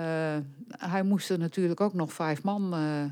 [0.68, 3.10] hij moest er natuurlijk ook nog vijf man, eh, eh,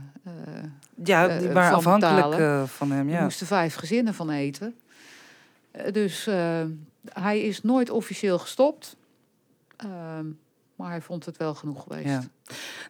[1.05, 2.63] Ja, die waren van afhankelijk betalen.
[2.63, 3.23] eh, van hem, er ja.
[3.23, 4.75] moesten vijf gezinnen van eten.
[5.93, 6.63] Dus eh,
[7.05, 8.97] hij is nooit officieel gestopt.
[9.77, 10.27] Ehm,
[10.77, 12.09] maar hij vond het wel genoeg geweest.
[12.09, 12.23] Ja.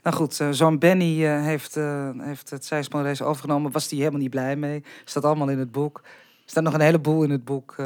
[0.02, 1.74] Nou goed, eh, zo'n Benny eh, heeft,
[2.18, 3.72] heeft het zijspanrace overgenomen.
[3.72, 4.84] Was hij helemaal niet blij mee.
[5.04, 6.00] Staat allemaal in het boek.
[6.04, 7.76] Er staat nog een heleboel in het boek.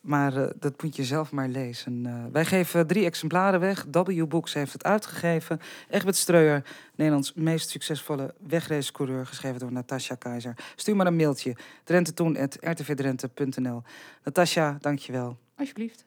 [0.00, 2.06] Maar eh, dat moet je zelf maar lezen.
[2.06, 3.86] Eh, wij geven drie exemplaren weg.
[3.90, 5.60] W Books heeft het uitgegeven.
[5.88, 9.26] Egbert Streuer, Nederlands meest succesvolle wegracecoureur.
[9.26, 10.56] Geschreven door Natasja Keizer.
[10.76, 11.56] Stuur maar een mailtje.
[11.84, 13.82] drentetoen.rtvdrenthe.nl
[14.24, 15.38] Natasja, dankjewel.
[15.56, 16.04] Alsjeblieft.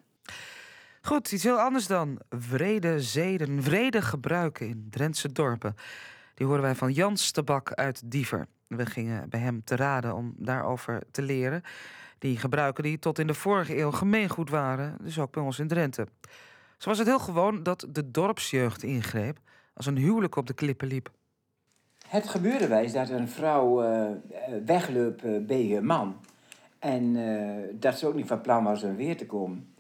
[1.01, 2.19] Goed, iets heel anders dan.
[2.29, 5.75] Vrede zeden, vrede gebruiken in Drentse dorpen.
[6.33, 8.47] Die horen wij van Jans Tabak uit Diever.
[8.67, 11.63] We gingen bij hem te raden om daarover te leren.
[12.21, 15.67] Die gebruiken die tot in de vorige eeuw gemeengoed waren, dus ook bij ons in
[15.67, 16.07] Drenthe.
[16.77, 19.39] Zo was het heel gewoon dat de dorpsjeugd ingreep
[19.73, 21.11] als een huwelijk op de klippen liep.
[22.07, 24.09] Het gebeurde wel dat een vrouw eh,
[25.41, 26.15] bij haar man.
[26.79, 27.17] En
[27.79, 29.73] dat ze ook niet van plan was om weer te komen.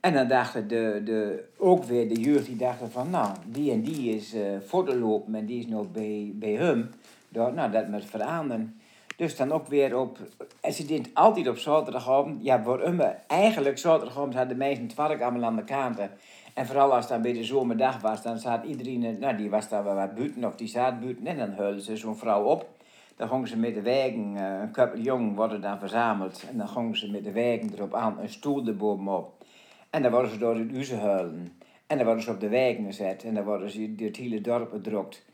[0.00, 3.80] En dan dachten de, de, ook weer de jeugd, die dachten van, nou, die en
[3.80, 6.90] die is eh voortgelopen en die is nog bij, bij hem.
[7.28, 8.80] Door, nou, dat moet veranderen.
[9.16, 10.18] Dus dan ook weer op,
[10.60, 12.44] en ze deed altijd op zaterdagavond.
[12.44, 16.10] Ja, hem, eigenlijk zaterdagavond hadden de meesten het allemaal aan de kanten.
[16.54, 19.68] En vooral als het dan bij de zomerdag was, dan zat iedereen, nou die was
[19.68, 21.26] daar wel wat buiten of die zat buiten.
[21.26, 22.68] En dan huilde ze zo'n vrouw op.
[23.16, 26.44] Dan gingen ze met de wagen, eh, een couple jong worden dan verzameld.
[26.50, 29.44] En dan gingen ze met de wagen erop aan, een stoel erbovenop.
[29.90, 31.52] En dan worden ze door het huizen huilen.
[31.86, 33.24] En dan worden ze op de wagen gezet.
[33.24, 35.24] En dan worden ze door het hele dorp gedrokt.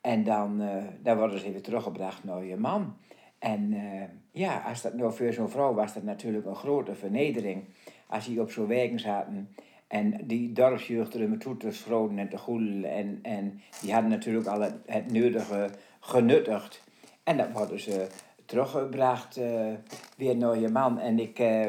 [0.00, 2.96] En dan, eh, dan worden ze weer teruggebracht naar je man.
[3.38, 7.64] En eh, ja, als dat nou voor zo'n vrouw was dat natuurlijk een grote vernedering.
[8.06, 9.48] Als die op zo'n wagen zaten
[9.86, 12.84] en die dorpsjeugd er met toe te schroten en te goelen.
[12.84, 15.70] En, en die hadden natuurlijk al het, het nodige
[16.00, 16.84] genuttigd.
[17.22, 18.06] En dan worden ze
[18.44, 19.72] teruggebracht eh,
[20.16, 20.98] weer naar je man.
[20.98, 21.66] En ik, eh,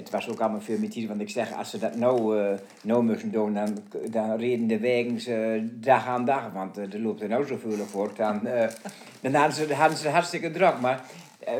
[0.00, 2.58] het was ook allemaal veel met die, want ik zeg, als ze dat nou, eh
[2.82, 3.78] nou moesten doen, dan,
[4.10, 6.52] dan reden de wagens eh, dag aan dag.
[6.52, 8.12] Want eh, er loopt er nou zoveel voor.
[8.16, 8.40] Dan,
[9.22, 10.80] dan hadden ze, hadden ze hartstikke druk.
[10.80, 11.04] Maar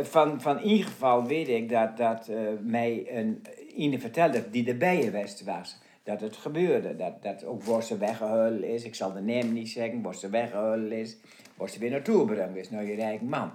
[0.02, 3.42] van, van in geval weet ik dat, dat mij een
[3.76, 5.78] ene vertelde die erbij geweest was.
[6.02, 6.96] Dat het gebeurde.
[6.96, 8.84] Dat, dat ook Bosse weggehuild is.
[8.84, 10.02] Ik zal de naam niet zeggen.
[10.02, 11.16] Bosse weggehuild is.
[11.56, 12.70] Bosse weer naartoe brengen is.
[12.70, 13.50] Nou, je rijk man.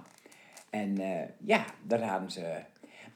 [0.70, 0.96] En
[1.44, 2.42] ja, daar hadden ze...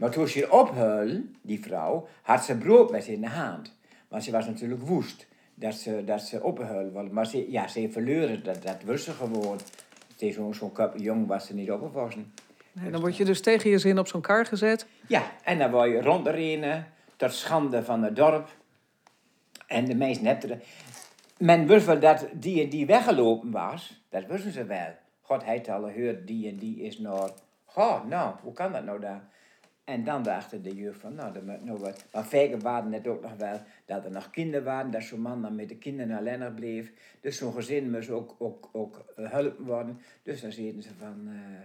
[0.00, 3.76] Maar toen ze ophuilen, die vrouw, had ze brood met in de hand.
[4.08, 7.08] Want ze was natuurlijk woest dat ze, dat ze was.
[7.08, 9.58] Maar ze, ja, ze verleuren, dat, dat wist ze gewoon.
[10.16, 12.32] Zo'n zo'n kap jong was ze niet opgewassen.
[12.72, 14.86] Nee, dan word je dus tegen je zin op zo'n kar gezet.
[15.06, 16.86] Ja, en dan word je rondrennen
[17.16, 18.48] tot schande van het dorp.
[19.66, 20.60] En de meesten hebben er...
[21.38, 24.02] Men wist wel dat die en die weggelopen was.
[24.08, 24.94] Dat wisten ze wel.
[25.20, 27.30] God heeft al gehoord, die en die is naar...
[27.64, 29.28] Goh, nou, hoe kan dat nou daar?
[29.90, 32.04] En dan dachten de jeugd van, nou, dat moet nou wat.
[32.12, 35.42] Maar vaker waren het ook nog wel dat er nog kinderen waren, dat zo'n man
[35.42, 36.92] dan met de kinderen alleen bleef.
[37.20, 40.00] Dus zo'n gezin moest ook, ook, ook eh, geholpen worden.
[40.22, 41.60] Dus dan zeiden ze van, eh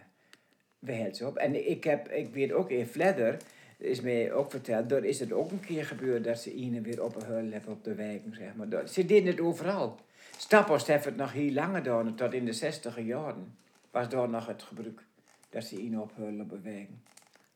[0.79, 1.37] we hielden ze op.
[1.37, 3.37] En ik, heb, ik weet ook in Vledder,
[3.77, 7.03] is mij ook verteld, daar is het ook een keer gebeurd dat ze iemand weer
[7.03, 8.87] op huil hebben op de wijken, zeg maar.
[8.87, 9.99] Ze deden het overal.
[10.37, 13.57] Staphorst heeft het nog heel lang gedaan, tot in de zestiger jaren.
[13.91, 15.01] Was daar nog het gebruik,
[15.49, 17.03] dat ze iemand op de wijken.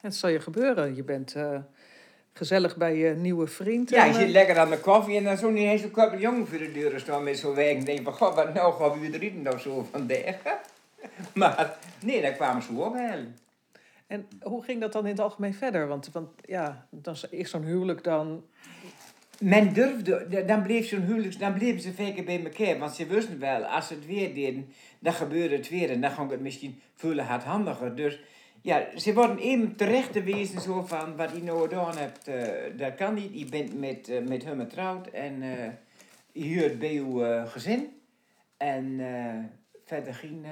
[0.02, 0.96] Het zal je gebeuren.
[0.96, 1.60] Je bent eh,
[2.34, 3.90] gezellig bij je nieuwe vriend.
[3.90, 6.20] Ja, je eh, zit lekker aan de koffie en dan zo niet eens zo'n couple
[6.20, 7.78] jongen voor de deur staan met zo'n wijk.
[7.78, 10.36] En denk van, god, wat nou, gaan we drinken of zo vandaag?
[11.34, 13.20] Maar nee, daar kwamen ze ook wel.
[14.08, 15.88] En hoe ging dat dan in het algemeen verder?
[15.88, 18.44] Want, want ja, dan is zo'n huwelijk dan...
[19.40, 22.78] Men durfde, dan bleef zo'n huwelijk, dan bleven ze vaker bij elkaar.
[22.78, 25.90] Want ze wisten wel, als ze het weer deden, dan gebeurde het weer.
[25.90, 27.96] En dan ging het misschien veel hardhandiger.
[27.96, 28.20] Dus
[28.62, 32.78] ja, ze worden even terecht te wezen zo van, wat je nou gedaan hebt, eh,
[32.78, 33.40] dat kan niet.
[33.40, 35.70] Je bent met, eh, met hem getrouwd en eh
[36.32, 38.02] je hoort bij uw gezin.
[38.58, 39.00] En
[39.86, 40.46] verder geen,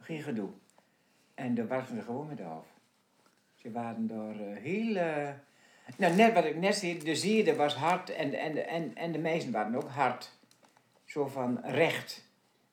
[0.00, 0.48] geen gedoe.
[1.34, 2.66] En daar waren ze gewoon mee af.
[3.54, 4.94] Ze waren eh, heel...
[5.96, 9.18] nou, net wat ik net zei, de zede was hard en, en, en, en de
[9.18, 10.32] meesten waren ook hard.
[11.04, 12.24] Zo van recht.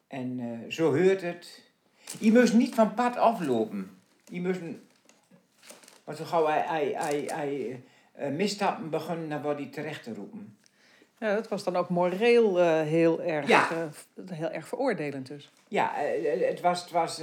[0.08, 1.72] En zo heurt het.
[2.20, 4.03] Je moest niet van pad aflopen.
[4.34, 4.60] Je moest...
[6.04, 10.58] Want zo gauw hij, hij, hij, eh, misstappen begonnen, dan wordt hij terecht te roepen.
[11.20, 13.70] Ja, dat was dan ook moreel eh, heel, erg, Ja.
[13.72, 15.52] eh, heel erg veroordelend dus.
[15.68, 15.92] Ja,
[16.40, 17.22] het was, het was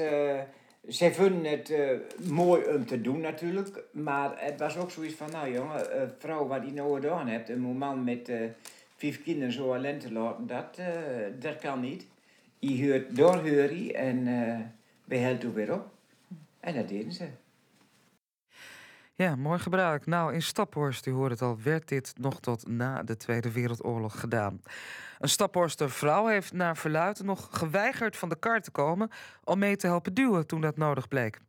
[0.87, 1.73] Zij vonden het
[2.29, 3.85] mooi om te doen natuurlijk.
[3.92, 7.49] Maar het was ook zoiets van, nou jongen, een vrouw wat die nou gedaan hebt.
[7.49, 8.33] Een man met
[8.96, 10.79] vijf kinderen zo alleen te laten, dat,
[11.38, 12.07] dat kan niet.
[12.59, 14.59] Je hoort doorheur je en uh,
[15.05, 15.87] behelt er weer op.
[16.61, 17.29] En dat deden ze.
[19.14, 20.07] Ja, mooi gebruik.
[20.07, 24.20] Nou, in Staphorst, u hoort het al, werd dit nog tot na de Tweede Wereldoorlog
[24.20, 24.62] gedaan.
[25.18, 29.11] Een Staphorster vrouw heeft naar verluid nog geweigerd van de kar te komen
[29.44, 31.40] om mee te helpen duwen toen dat nodig bleek.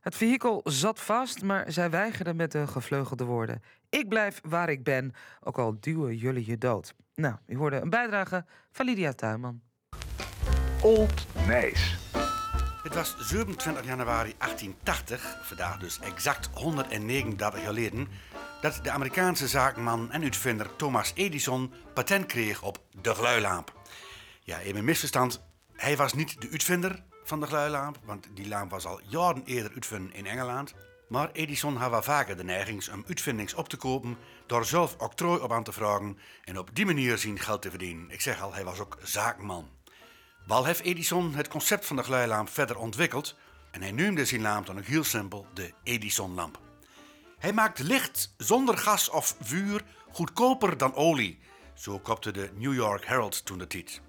[0.00, 4.84] Het vehikel zat vast, maar zij weigerde met de gevleugelde woorden: Ik blijf waar ik
[4.84, 6.94] ben, ook al duwen jullie je dood.
[7.14, 9.60] Nou, u hoorde een bijdrage van Lydia Tuinman.
[10.82, 11.98] Old Nijs.
[12.90, 18.08] Het was 27 januari 1880, vandaag dus exact 139 jaar geleden,
[18.60, 23.72] dat de Amerikaanse zakenman en uitvinder Thomas Edison patent kreeg op de gluilamp.
[24.40, 25.42] Ja, even een misverstand.
[25.76, 29.72] Hij was niet de uitvinder van de gluilamp, want die lamp was al jaren eerder
[29.72, 30.74] uitgevonden in Engeland.
[31.08, 35.40] Maar Edison had wel vaker de neiging om uitvindings op te kopen door zelf octrooi
[35.40, 38.10] op aan te vragen en op die manier zijn geld te verdienen.
[38.10, 39.68] Ik zeg al, hij was ook zakenman.
[40.50, 43.36] Wel heeft Edison het concept van de gluilamp verder ontwikkeld
[43.70, 46.60] en hij noemde zijn lamp dan ook heel simpel de Edison-lamp.
[47.38, 51.38] Hij maakt licht zonder gas of vuur goedkoper dan olie,
[51.74, 54.00] zo kopte de New York Herald toen de tijd.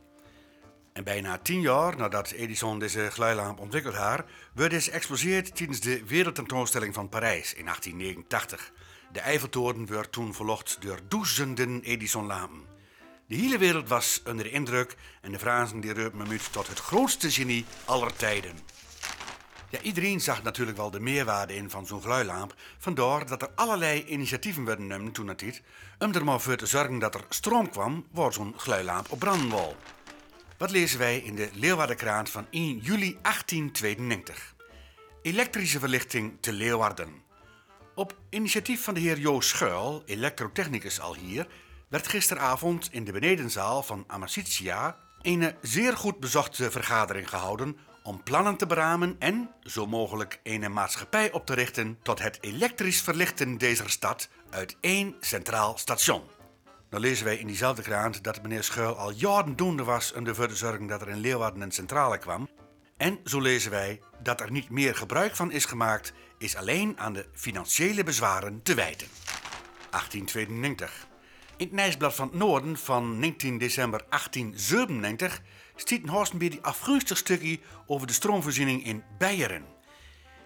[0.94, 4.24] En bijna tien jaar nadat Edison deze gluilamp ontwikkeld had,
[4.54, 8.72] werd deze geëxposeerd tijdens de Wereldtentoonstelling van Parijs in 1889.
[9.12, 12.71] De Eiffeltoren werd toen verlocht door duizenden Edison-lampen.
[13.32, 16.80] De hele wereld was onder de indruk en de Fransen die reupen me tot het
[16.80, 18.60] grootste genie aller tijden.
[19.70, 22.56] Ja, iedereen zag natuurlijk wel de meerwaarde in van zo'n gluilamp.
[22.78, 25.62] Vandaar dat er allerlei initiatieven werden genomen toen het
[26.00, 29.50] om er maar voor te zorgen dat er stroom kwam waar zo'n gluilamp op branden
[29.50, 29.74] wou.
[30.58, 34.56] Wat lezen wij in de Leeuwardenkrant van 1 juli 1892?
[35.22, 37.14] Elektrische verlichting te Leeuwarden.
[37.96, 41.48] Op initiatief van de heer Joost Schuil, elektrotechnicus al hier,
[41.92, 48.56] werd gisteravond in de benedenzaal van Amicitia een zeer goed bezochte vergadering gehouden om plannen
[48.58, 53.90] te beramen en, zo mogelijk, een maatschappij op te richten tot het elektrisch verlichten deze
[53.90, 56.22] stad uit één centraal station.
[56.90, 60.48] Dan lezen wij in diezelfde krant dat meneer Schuil al jaren doende was om ervoor
[60.48, 62.50] te zorgen dat er in Leeuwarden een centrale kwam.
[62.98, 67.14] En zo lezen wij dat er niet meer gebruik van is gemaakt, is alleen aan
[67.14, 69.08] de financiële bezwaren te wijten.
[69.90, 71.10] 1892.
[71.62, 75.42] In het Nijsblad van het Noorden van 19 december 1897
[75.76, 79.66] stiet weer die afgunstig stukje over de stroomvoorziening in Beieren.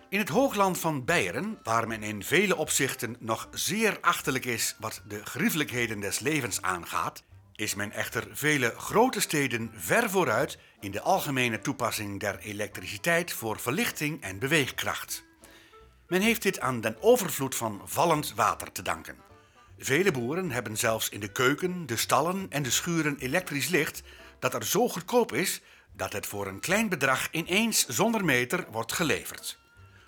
[0.10, 5.02] In het hoogland van Beieren, waar men in vele opzichten nog zeer achterlijk is wat
[5.08, 7.24] de griefelijkheden des levens aangaat,
[7.56, 13.60] is men echter vele grote steden ver vooruit in de algemene toepassing der elektriciteit voor
[13.60, 15.24] verlichting en beweegkracht.
[16.08, 19.26] Men heeft dit aan den overvloed van vallend water te danken.
[19.78, 24.04] Vele boeren hebben zelfs in de keuken, de stallen en de schuren elektrisch licht
[24.40, 25.62] dat er zo goedkoop is
[25.92, 29.60] dat het voor een klein bedrag ineens zonder meter wordt geleverd.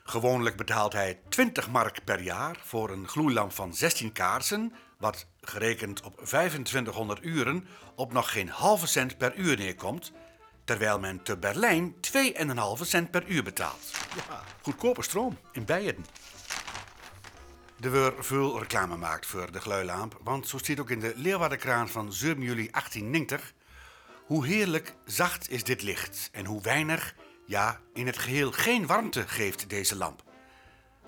[0.04, 6.02] Gewoonlijk betaalt hij 20 mark per jaar voor een gloeilamp van 16 kaarsen, wat gerekend
[6.02, 10.12] op 2500 uren op nog geen halve cent per uur neerkomt,
[10.64, 13.92] terwijl men te Berlijn 2,5 cent per uur betaalt.
[14.16, 16.06] Ja, goedkope stroom in Beieren.
[17.82, 21.90] Er wordt veel reclame maakt voor de gluilamp, want zo staat ook in de Leeuwardenkraan
[21.90, 23.54] van 7 juli 1890
[24.26, 29.28] hoe heerlijk zacht is dit licht en hoe weinig, ja, in het geheel geen warmte
[29.28, 30.24] geeft deze lamp.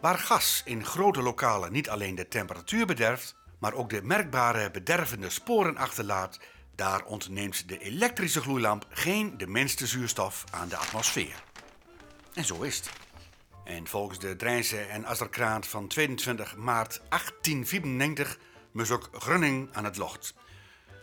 [0.02, 5.30] Waar gas in grote lokalen niet alleen de temperatuur bederft, maar ook de merkbare bedervende
[5.30, 6.40] sporen achterlaat,
[6.76, 11.44] daar ontneemt de elektrische gloeilamp geen de minste zuurstof aan de atmosfeer.
[12.34, 13.09] En zo is het.
[13.70, 18.40] En volgens de Drijnse en Azerkraant van 22 maart 1894
[18.72, 20.34] moest ook Grunning aan het locht.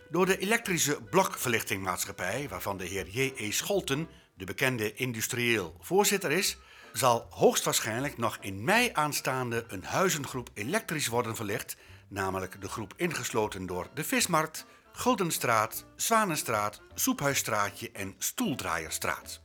[0.09, 3.51] Door de elektrische blokverlichtingmaatschappij, waarvan de heer J.E.
[3.51, 6.57] Scholten, de bekende industrieel voorzitter is,
[6.93, 11.77] zal hoogstwaarschijnlijk nog in mei aanstaande een huizengroep elektrisch worden verlicht,
[12.07, 19.41] namelijk de groep ingesloten door de Vismarkt, Guldenstraat, Zwanenstraat, Soephuisstraatje en Stoeldraaierstraat.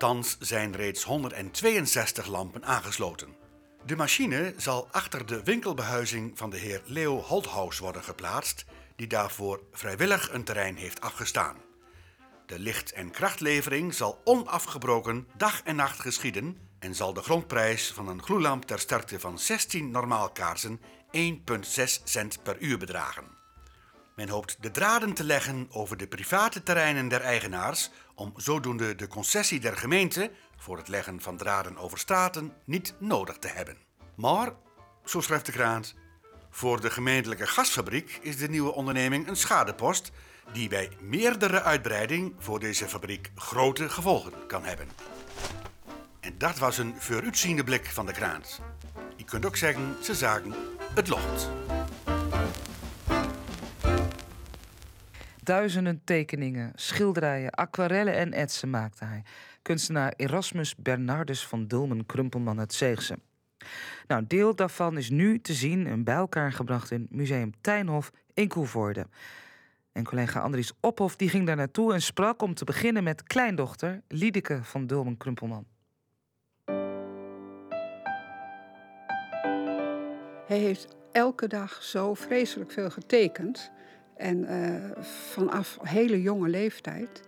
[0.00, 3.36] Thans zijn reeds 162 lampen aangesloten.
[3.86, 8.64] De machine zal achter de winkelbehuizing van de heer Leo Holthaus worden geplaatst
[8.96, 11.56] die daarvoor vrijwillig een terrein heeft afgestaan.
[12.46, 18.08] De licht- en krachtlevering zal onafgebroken dag en nacht geschieden en zal de grondprijs van
[18.08, 23.38] een gloeilamp ter sterkte van 16 normaalkaarsen 1,6 cent per uur bedragen.
[24.20, 29.06] Men hoopt de draden te leggen over de private terreinen der eigenaars om zodoende de
[29.06, 33.76] concessie der gemeente voor het leggen van draden over straten niet nodig te hebben.
[34.14, 34.52] Maar,
[35.04, 35.94] zo schrijft de krant,
[36.50, 40.10] voor de gemeentelijke gasfabriek is de nieuwe onderneming een schadepost
[40.52, 44.88] die bij meerdere uitbreiding voor deze fabriek grote gevolgen kan hebben.
[46.20, 48.60] En dat was een vooruitziende blik van de krant.
[49.16, 50.54] Je kunt ook zeggen, ze zagen
[50.94, 51.50] het lot.
[55.42, 59.22] Duizenden tekeningen, schilderijen, aquarellen en etsen maakte hij.
[59.62, 63.18] Kunstenaar Erasmus Bernardus van Dulmen Krumpelman uit Zeegse.
[64.06, 68.48] Nou, deel daarvan is nu te zien en bij elkaar gebracht in Museum Tijnhof in
[68.48, 69.06] Koevoorde.
[69.92, 74.02] En collega Andries Ophof die ging daar naartoe en sprak om te beginnen met kleindochter
[74.08, 75.66] Liedeke van Dulmen Krumpelman.
[80.46, 83.70] Hij heeft elke dag zo vreselijk veel getekend.
[84.20, 87.22] En eh, vanaf hele jonge leeftijd.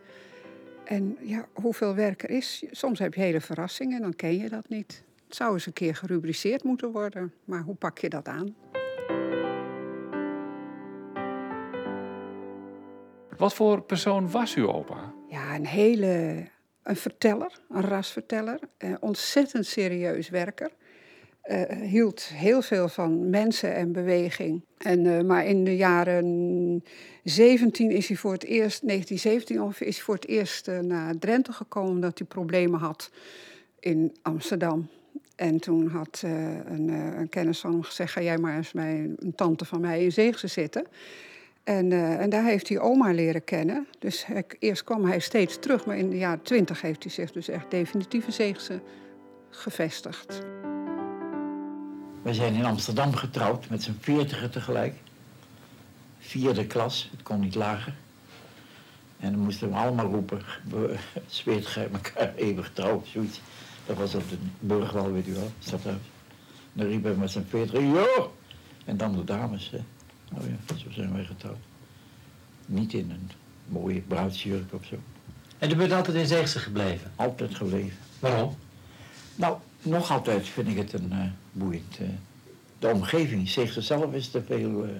[0.84, 2.64] En ja, hoeveel werk er is.
[2.70, 5.04] Soms heb je hele verrassingen en dan ken je dat niet.
[5.26, 7.32] Het zou eens een keer gerubriceerd moeten worden.
[7.44, 8.54] Maar hoe pak je dat aan?
[13.36, 15.14] Wat voor persoon was uw opa?
[15.28, 16.44] Ja, een hele...
[16.82, 18.58] Een verteller, een rasverteller.
[19.00, 20.70] Ontzettend serieus werker.
[21.42, 24.64] Eh, hield heel veel van mensen en beweging.
[24.78, 26.84] En, eh, maar in de jaren
[27.24, 31.18] 17 is hij voor het eerst, 1917 ongeveer, is hij voor het eerst eh, naar
[31.18, 33.10] Drenthe gekomen dat hij problemen had
[33.80, 34.88] in Amsterdam.
[35.36, 36.22] En toen had
[36.66, 40.04] een, een kennis van hem gezegd: ga jij maar eens bij een tante van mij
[40.04, 40.86] in Zeegse zitten.
[41.64, 43.86] En, en daar heeft hij oma leren kennen.
[43.98, 44.26] Dus
[44.58, 47.70] eerst kwam hij steeds terug, maar in de jaren twintig heeft hij zich dus echt
[47.70, 48.80] definitief in Zeegse
[49.50, 50.42] gevestigd.
[52.22, 54.94] We zijn in Amsterdam getrouwd met z'n veertigen tegelijk.
[56.18, 57.94] Vierde klas, het kon niet lager.
[59.18, 63.40] En dan moesten we allemaal roepen, we zweet gij elkaar eeuwig trouw, zoiets.
[63.86, 66.00] Dat was op de Burgwal, weet u wel, stadhuis.
[66.72, 68.34] Dan riepen we met z'n veertigen, jo!
[68.84, 69.80] En dan de dames, hè.
[70.30, 71.58] Nou ja, zo zijn wij getrouwd.
[72.66, 73.30] Niet in een
[73.66, 74.96] mooie bruidsjurk of zo.
[75.58, 77.12] En u bent altijd in Zeegse gebleven.
[77.16, 77.98] Altijd gebleven.
[78.18, 78.56] Waarom?
[79.34, 81.18] Nou, nog altijd vind ik het een eh,
[81.52, 81.98] boeiend.
[81.98, 82.06] eh,
[82.78, 84.90] de omgeving, zich zelf is te veel eh,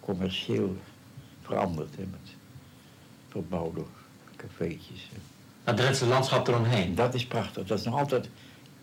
[0.00, 0.76] commercieel
[1.42, 1.96] veranderd.
[1.96, 2.34] Hè, met
[3.28, 3.82] verbouwde
[4.36, 5.08] cafeetjes.
[5.64, 6.94] Het Drentse landschap eromheen.
[6.94, 7.66] Dat is prachtig.
[7.66, 8.28] Dat is nog altijd.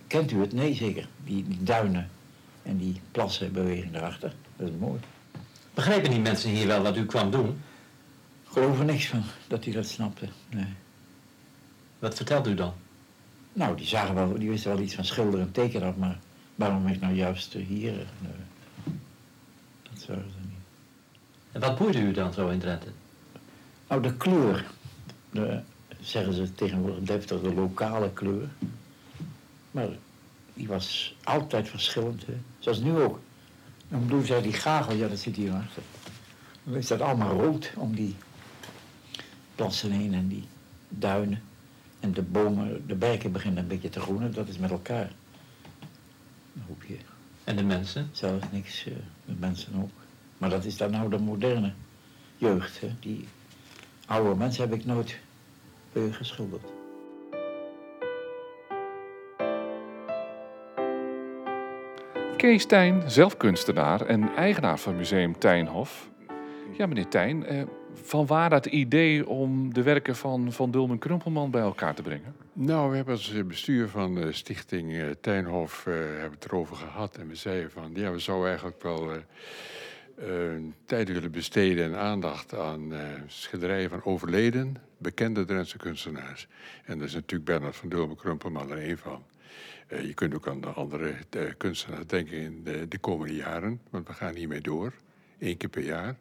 [0.07, 0.53] Kent u het?
[0.53, 1.07] Nee, zeker.
[1.23, 2.09] Die, die duinen
[2.63, 4.33] en die plassenbeweging daarachter.
[4.55, 4.99] Dat is mooi.
[5.73, 7.61] Begrepen die mensen hier wel wat u kwam doen?
[8.43, 10.27] Ik geloof er niks van dat hij dat snapte.
[10.49, 10.73] Nee.
[11.99, 12.73] Wat vertelt u dan?
[13.53, 16.19] Nou, die zagen wel, die wisten wel iets van schilderen en tekenen, maar
[16.55, 17.91] waarom ik nou juist hier?
[17.91, 18.95] eh, nee.
[19.83, 20.57] Dat zagen ze niet.
[21.51, 22.87] En wat boeide u dan zo in Drenthe?
[23.87, 24.65] Nou, de kleur.
[25.31, 25.59] De,
[26.01, 28.49] zeggen ze tegenwoordig deftig, de lokale kleur.
[29.71, 29.87] Maar
[30.53, 32.25] die was altijd verschillend.
[32.25, 32.33] Hè.
[32.59, 33.19] Zoals nu ook.
[33.87, 35.83] Dan doen zij die gagel, ja, dat zit hier achter.
[36.63, 38.15] Dan is dat allemaal rood om die
[39.55, 40.47] plassen heen en die
[40.89, 41.41] duinen.
[42.03, 45.11] En de bomen, de berken beginnen een beetje te groenen, dat is met elkaar.
[46.87, 46.97] Je
[47.43, 48.09] En de mensen?
[48.11, 48.93] zelf niks, eh,
[49.25, 49.89] de mensen ook.
[50.37, 51.71] Maar dat is dan nou de moderne
[52.37, 52.79] jeugd.
[52.79, 52.87] Hè.
[52.99, 53.27] Die
[54.05, 55.19] oude mensen heb ik nooit
[55.93, 56.63] eh, geschilderd.
[62.37, 66.09] Kees Tijn, zelf kunstenaar en eigenaar van Museum Tijnhof.
[66.77, 71.51] Ja, meneer Tijn, eh, van waar dat idee om de werken van Van Dulmen Krumpelman
[71.51, 72.35] bij elkaar te brengen?
[72.53, 77.17] Nou, we hebben als bestuur van de stichting eh, Tuinhof eh, hebben het erover gehad.
[77.17, 79.17] En we zeiden van, ja, we zouden eigenlijk wel eh,
[80.15, 86.47] eh, tijd willen besteden en aandacht aan eh, schilderijen van overleden, bekende Drentse kunstenaars.
[86.85, 89.23] En daar is natuurlijk Bernard van Dulmen Krumpelman er één van.
[89.87, 93.81] Eh, je kunt ook aan de andere eh, kunstenaars denken in de, de komende jaren,
[93.89, 94.93] want we gaan hiermee door,
[95.39, 96.15] één keer per jaar.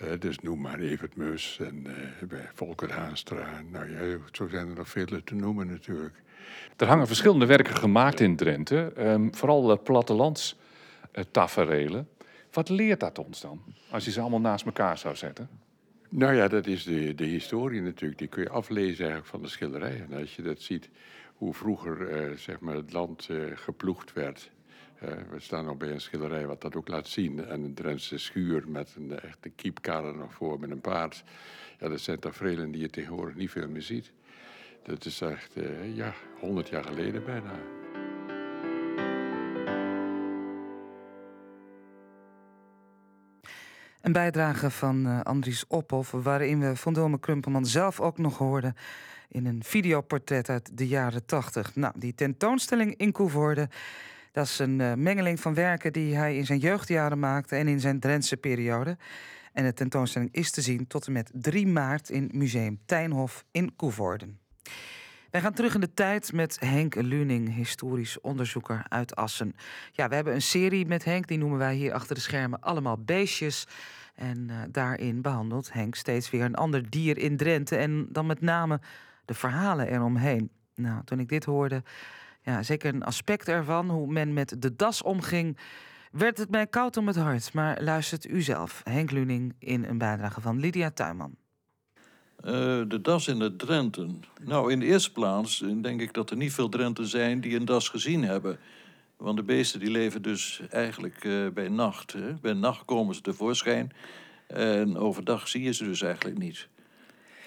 [0.00, 1.92] Eh, dus noem maar Evert Mus en eh,
[2.28, 3.62] bij Volker Haanstra.
[3.70, 6.22] Nou ja, zo zijn er nog vele te noemen natuurlijk.
[6.76, 12.08] Er hangen verschillende werken gemaakt in Drenthe, ehm, vooral uh, plattelandstaferelen.
[12.52, 15.48] Wat leert dat ons dan, als je ze allemaal naast elkaar zou zetten?
[16.08, 18.18] Nou ja, dat is de, de historie natuurlijk.
[18.18, 20.06] Die kun je aflezen eigenlijk van de schilderijen.
[20.10, 20.88] En als je dat ziet,
[21.34, 24.50] hoe vroeger eh, zeg maar het land eh, geploegd werd.
[25.00, 27.44] Eh, we staan nog bij een schilderij wat dat ook laat zien.
[27.44, 31.24] En een Drentse schuur met een eh, echte kiepkader nog voor met een paard.
[31.78, 34.12] Ja, dat zijn tafereelen die je tegenwoordig niet veel meer ziet.
[34.82, 37.52] Dat is echt, eh, ja, honderd jaar geleden bijna.
[44.00, 48.74] Een bijdrage van uh, Andries Ophoff, waarin we Van Dulme Krumpelman zelf ook nog hoorden
[49.28, 51.74] in een videoportret uit de jaren 80.
[51.74, 53.68] Nou, die tentoonstelling in Koevoorde,
[54.32, 57.80] dat is een uh, mengeling van werken die hij in zijn jeugdjaren maakte en in
[57.80, 58.96] zijn Drentse periode.
[59.52, 63.76] En de tentoonstelling is te zien tot en met 3 maart in Museum Tijnhof in
[63.76, 64.38] Koevoorden.
[65.30, 69.56] Wij gaan terug in de tijd met Henk Luning, historisch onderzoeker uit Assen.
[69.92, 72.98] Ja, we hebben een serie met Henk, die noemen wij hier achter de schermen allemaal
[72.98, 73.66] beestjes.
[74.14, 77.76] En uh, daarin behandelt Henk steeds weer een ander dier in Drenthe.
[77.76, 78.80] En dan met name
[79.24, 80.50] de verhalen eromheen.
[80.74, 81.82] Nou, toen ik dit hoorde,
[82.50, 85.58] ja, zeker een aspect ervan, hoe men met de das omging,
[86.12, 87.52] werd het mij koud om het hart.
[87.52, 91.34] Maar luistert u zelf, Henk Luning, in een bijdrage van Lydia Tuinman.
[92.44, 92.52] Uh,
[92.88, 94.22] de das in de Drenten.
[94.44, 97.64] Nou, in de eerste plaats denk ik dat er niet veel Drenten zijn die een
[97.64, 98.58] das gezien hebben.
[99.16, 102.12] Want de beesten die leven dus eigenlijk uh, bij nacht.
[102.12, 102.34] Hè.
[102.34, 103.92] Bij nacht komen ze tevoorschijn.
[104.46, 106.68] En overdag zie je ze dus eigenlijk niet.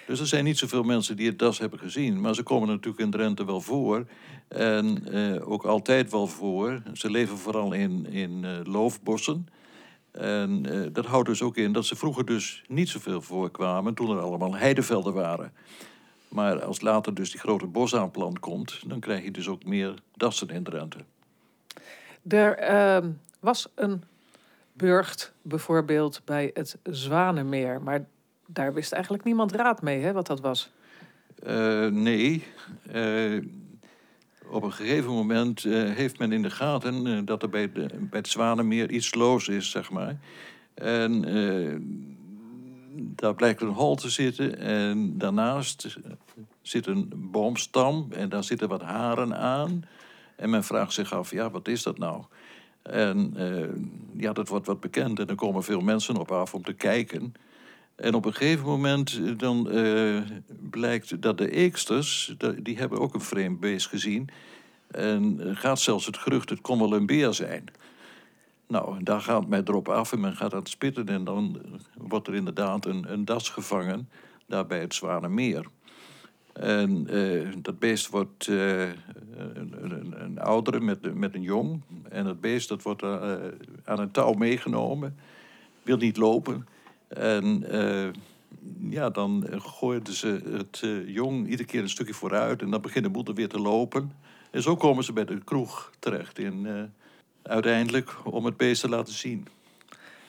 [0.07, 2.21] Dus er zijn niet zoveel mensen die het das hebben gezien.
[2.21, 4.05] Maar ze komen natuurlijk in Drenthe wel voor.
[4.53, 6.81] En uh, ook altijd wel voor.
[6.93, 9.47] Ze leven vooral in, in loofbossen.
[10.11, 14.09] En uh, dat houdt dus ook in dat ze vroeger dus niet zoveel voorkwamen toen
[14.09, 15.53] er allemaal heidevelden waren.
[16.27, 20.49] Maar als later dus die grote bosaanplant komt, dan krijg je dus ook meer dassen
[20.49, 20.97] in Drenthe.
[22.27, 22.71] Er
[23.03, 24.03] uh, was een
[24.73, 28.05] burcht bijvoorbeeld bij het Zwanenmeer, maar
[28.45, 30.71] daar wist eigenlijk niemand raad mee, hè, wat dat was.
[31.47, 32.43] Uh, nee.
[32.93, 33.43] Uh,
[34.53, 37.87] op een gegeven moment uh, heeft men in de gaten uh, dat er bij, de,
[37.99, 40.19] bij het Zwanenmeer iets los is, zeg maar.
[40.73, 41.75] En uh,
[42.95, 45.97] daar blijkt een hol te zitten en daarnaast
[46.61, 49.85] zit een boomstam en daar zitten wat haren aan.
[50.35, 52.23] En men vraagt zich af, ja, wat is dat nou?
[52.81, 53.33] En
[54.17, 57.33] ja, dat wordt wat bekend en er komen veel mensen op af om te kijken.
[57.95, 60.21] En op een gegeven moment dan uh,
[60.69, 64.29] blijkt dat de eeksters, die hebben ook een vreemd beest gezien.
[64.87, 67.63] En gaat zelfs het gerucht, het kon wel een beer zijn.
[68.67, 71.07] Nou, daar gaat men erop af en men gaat aan het spitten.
[71.07, 71.61] En dan
[71.97, 74.09] wordt er inderdaad een, een das gevangen,
[74.45, 75.65] daar bij het Zwanemeer.
[76.53, 78.97] En uh, dat beest wordt een,
[80.23, 81.81] een, oudere met, met een jong.
[82.09, 83.03] En dat beest dat wordt
[83.83, 85.17] aan een touw meegenomen.
[85.83, 86.67] Wil niet lopen.
[87.07, 88.07] En uh,
[88.89, 92.61] ja, dan gooiden ze het uh, jong iedere keer een stukje vooruit.
[92.61, 94.11] En dan begint de moeder weer te lopen.
[94.51, 96.39] En zo komen ze bij de kroeg terecht.
[96.39, 96.91] In,
[97.43, 99.47] uiteindelijk om het beest te laten zien.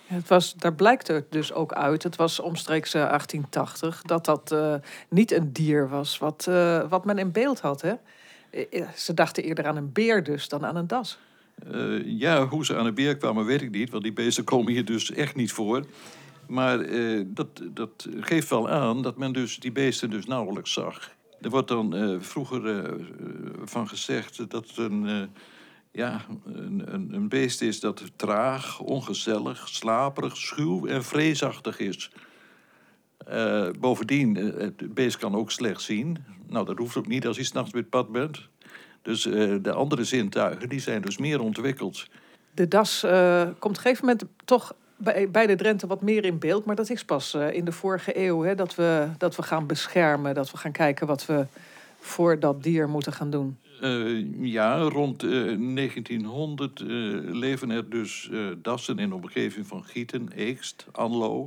[0.07, 4.57] Het was, daar blijkt het dus ook uit, het was omstreeks 1880, dat dat
[5.09, 6.45] niet een dier was wat,
[6.89, 7.83] wat men in beeld had.
[7.83, 7.95] Hè?
[8.97, 11.18] Ze dachten eerder aan een beer dus dan aan een das.
[12.05, 14.85] ja, hoe ze aan een beer kwamen weet ik niet, want die beesten komen hier
[14.85, 15.85] dus echt niet voor.
[16.47, 21.11] Maar uh, dat, dat geeft wel aan dat men dus die beesten dus nauwelijks zag.
[21.40, 23.05] Er wordt dan uh, vroeger uh,
[23.64, 25.30] van gezegd dat het een,
[25.90, 32.11] ja, een, een, beest is dat traag, ongezellig, slaperig, schuw en vreesachtig is.
[33.80, 36.24] bovendien, het beest kan ook slecht zien.
[36.47, 38.49] Nou, dat hoeft ook niet als je s'nachts met pad bent.
[39.03, 39.22] Dus
[39.62, 42.07] de andere zintuigen die zijn dus meer ontwikkeld.
[42.55, 44.74] De das komt op een gegeven moment toch
[45.30, 46.64] bij, de Drenthe wat meer in beeld.
[46.64, 49.66] Maar dat is pas uh, in de vorige eeuw hè, dat, we, dat we gaan
[49.66, 50.34] beschermen.
[50.34, 51.46] Dat we gaan kijken wat we
[51.98, 53.59] voor dat dier moeten gaan doen.
[53.82, 55.30] Uh, ja, rond uh,
[55.74, 58.30] 1900 leven er dus
[58.62, 61.46] dassen in de omgeving van Gieten, Eekst, Anlo.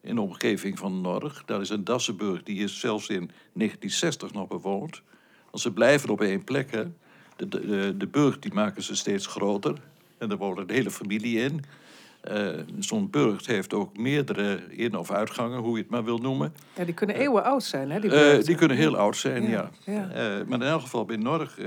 [0.00, 1.42] In de omgeving van Norg.
[1.44, 5.02] Daar is een Dassenburg, die is zelfs in 1960 nog bewoond.
[5.50, 6.70] Als ze blijven op één plek.
[7.36, 9.74] De, de, de burg die maken ze steeds groter.
[10.18, 11.64] En daar woont een hele familie in.
[12.30, 16.54] Uh, Zo'n burcht heeft ook meerdere in- of uitgangen, hoe je het maar wil noemen.
[16.76, 18.00] Ja, die kunnen eeuwen oud zijn, hè?
[18.00, 19.70] Die, uh, die kunnen heel oud zijn, ja.
[19.84, 20.08] ja.
[20.08, 21.58] Uh, maar in elk geval bij Norg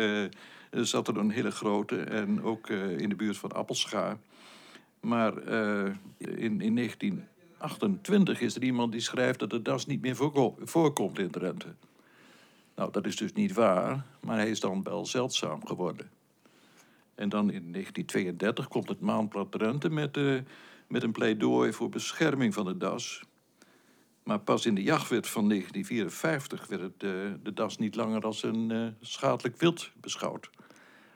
[0.72, 4.18] zat er een hele grote en ook in de buurt van Appelscha.
[5.00, 5.34] Maar
[6.18, 10.16] in, in 1928 is er iemand die schrijft dat de das niet meer
[10.64, 11.68] voorkomt in Drenthe.
[12.76, 16.10] Nou, dat is dus niet waar, maar hij is dan wel zeldzaam geworden.
[17.16, 20.40] En dan in 1932 komt het Maandblad Drenthe met, uh,
[20.88, 23.24] met een pleidooi voor bescherming van de das.
[24.24, 27.12] Maar pas in de jachtwet van 1954 werd het, uh,
[27.44, 30.50] de das niet langer als een uh, schadelijk wild beschouwd.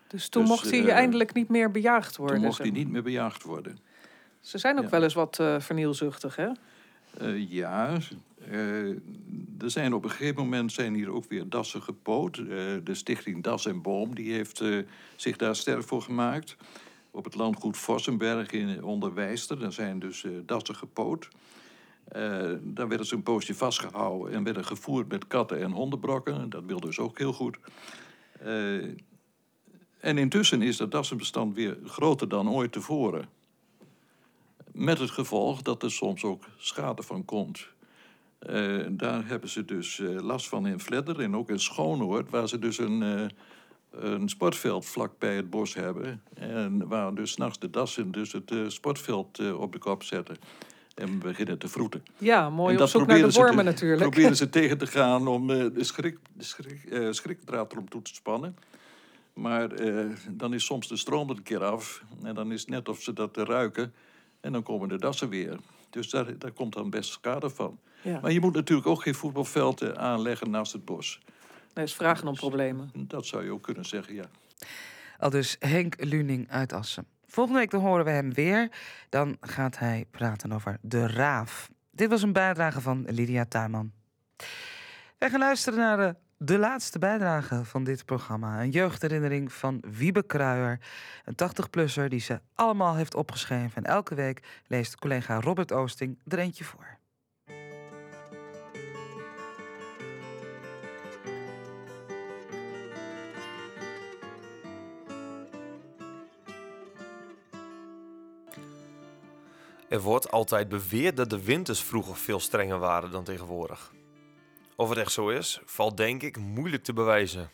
[0.08, 2.36] Dus toen dus, mocht hij eindelijk niet meer bejaagd worden?
[2.36, 3.78] Toen mocht hij niet meer bejaagd worden.
[4.40, 4.90] Ze zijn ook ja.
[4.90, 6.50] wel eens wat vernielzuchtig, hè?
[7.36, 7.98] ja,
[9.60, 12.38] er zijn op een gegeven moment zijn hier ook weer dassen gepoot.
[12.38, 12.48] Uh,
[12.84, 14.84] de stichting Das en Boom die heeft uh,
[15.16, 16.58] zich daar sterk voor gemaakt.
[17.12, 19.60] op het landgoed Vossenberg in Onderwijster.
[19.60, 21.30] Daar zijn dus eh, dassen gepoot.
[22.10, 26.50] Eh, daar werden ze een poosje vastgehouden en werden gevoerd met katten en hondenbrokken.
[26.50, 27.58] Dat wil dus ook heel goed.
[28.40, 28.84] Eh,
[30.00, 33.30] en intussen is dat dassenbestand weer groter dan ooit tevoren.
[34.72, 37.68] Met het gevolg dat er soms ook schade van komt.
[38.40, 42.48] Eh, daar hebben ze dus eh, last van in Vledder en ook in Schoonoord, waar
[42.48, 43.26] ze dus een, eh,
[44.12, 46.22] een sportveld vlak bij het bos hebben.
[46.34, 50.38] En waar dus s'nachts de dassen dus het sportveld op de kop zetten.
[50.96, 52.04] En beginnen te vroeten.
[52.18, 54.02] Ja, mooi En op zoek naar de te- wormen natuurlijk.
[54.02, 58.56] Proberen ze tegen te gaan om de, schrik, de schrik, schrikdraad erom toe te spannen.
[59.34, 59.70] Maar
[60.32, 62.04] dan is soms de stroom er een keer af.
[62.24, 63.94] En dan is het net of ze dat ruiken.
[64.42, 65.60] En dan komen de dassen weer.
[65.90, 67.80] Dus daar, daar komt dan best schade van.
[68.02, 68.20] Ja.
[68.20, 71.20] Maar je moet natuurlijk ook geen voetbalveld eh, aanleggen naast het bos.
[71.74, 72.92] Nee, is vragen om problemen.
[72.94, 74.26] Dat zou je ook kunnen zeggen, ja.
[75.18, 77.06] Al dus Henk Luning uit Assen.
[77.28, 78.72] Volgende week dan horen we hem weer.
[79.10, 81.70] Dan gaat hij praten over de raaf.
[81.92, 83.92] Dit was een bijdrage van Lydia Tuinman.
[85.18, 88.62] Wij gaan luisteren naar de, de laatste bijdrage van dit programma.
[88.62, 90.80] Een jeugdherinnering van Wiebe Kruijer.
[91.26, 93.72] Een 80-plusser die ze allemaal heeft opgeschreven.
[93.74, 96.99] En elke week leest collega Robert Oosting er eentje voor.
[109.90, 113.94] Er wordt altijd beweerd dat de winters vroeger veel strenger waren dan tegenwoordig.
[114.76, 117.52] Of het echt zo is, valt denk ik moeilijk te bewijzen.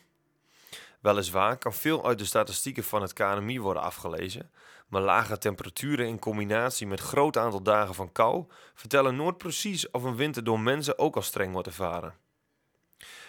[1.00, 4.50] Weliswaar kan veel uit de statistieken van het KNMI worden afgelezen,
[4.88, 10.02] maar lage temperaturen in combinatie met groot aantal dagen van kou vertellen nooit precies of
[10.02, 12.14] een winter door mensen ook al streng wordt ervaren.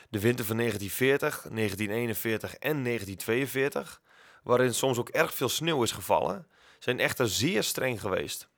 [0.09, 4.01] De winter van 1940, 1941 en 1942,
[4.43, 6.47] waarin soms ook erg veel sneeuw is gevallen,
[6.79, 8.49] zijn echter zeer streng geweest.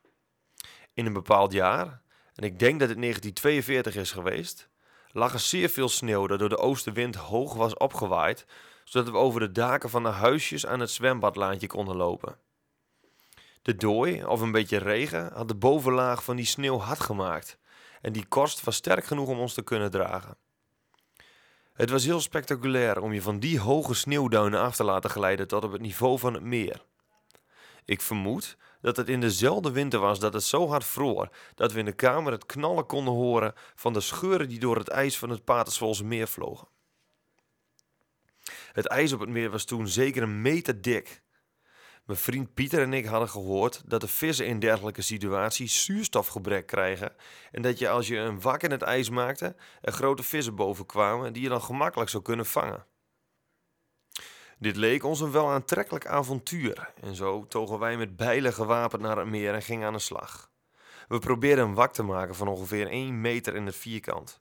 [0.94, 2.00] In een bepaald jaar,
[2.34, 4.68] en ik denk dat het 1942 is geweest,
[5.12, 8.46] lag er zeer veel sneeuw dat door de oostenwind hoog was opgewaaid,
[8.84, 12.36] zodat we over de daken van de huisjes aan het zwembadlaantje konden lopen.
[13.62, 17.58] De dooi, of een beetje regen, had de bovenlaag van die sneeuw hard gemaakt
[18.00, 20.36] en die korst was sterk genoeg om ons te kunnen dragen.
[21.72, 25.64] Het was heel spectaculair om je van die hoge sneeuwduinen af te laten glijden tot
[25.64, 26.84] op het niveau van het meer.
[27.84, 31.78] Ik vermoed dat het in dezelfde winter was dat het zo hard vroor dat we
[31.78, 35.30] in de kamer het knallen konden horen van de scheuren die door het ijs van
[35.30, 36.68] het Paterswolse meer vlogen.
[38.72, 41.22] Het ijs op het meer was toen zeker een meter dik.
[42.04, 47.12] Mijn vriend Pieter en ik hadden gehoord dat de vissen in dergelijke situaties zuurstofgebrek krijgen
[47.52, 50.86] en dat je als je een wak in het ijs maakte, er grote vissen boven
[50.86, 52.86] kwamen die je dan gemakkelijk zou kunnen vangen.
[54.60, 59.18] Dit leek ons een wel aantrekkelijk avontuur en zo togen wij met bijlen gewapend naar
[59.18, 60.50] het meer en gingen aan de slag.
[61.08, 64.40] We probeerden een wak te maken van ongeveer 1 meter in het vierkant.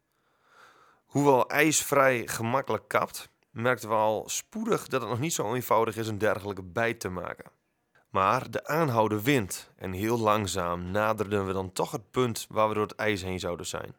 [1.05, 6.07] Hoewel ijsvrij gemakkelijk kapt, merkten we al spoedig dat het nog niet zo eenvoudig is
[6.07, 7.51] een dergelijke bijt te maken.
[8.09, 12.73] Maar de aanhouden wind en heel langzaam naderden we dan toch het punt waar we
[12.73, 13.95] door het ijs heen zouden zijn.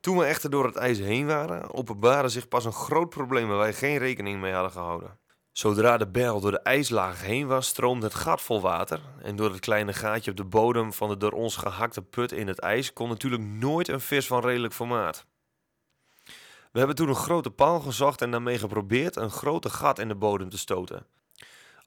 [0.00, 3.58] Toen we echter door het ijs heen waren, openbaarde zich pas een groot probleem waar
[3.58, 5.18] wij geen rekening mee hadden gehouden.
[5.58, 9.00] Zodra de bijl door de ijslaag heen was, stroomde het gat vol water.
[9.22, 12.46] En door het kleine gaatje op de bodem van de door ons gehakte put in
[12.46, 15.26] het ijs kon natuurlijk nooit een vis van redelijk formaat.
[16.72, 20.14] We hebben toen een grote paal gezocht en daarmee geprobeerd een grote gat in de
[20.14, 21.06] bodem te stoten.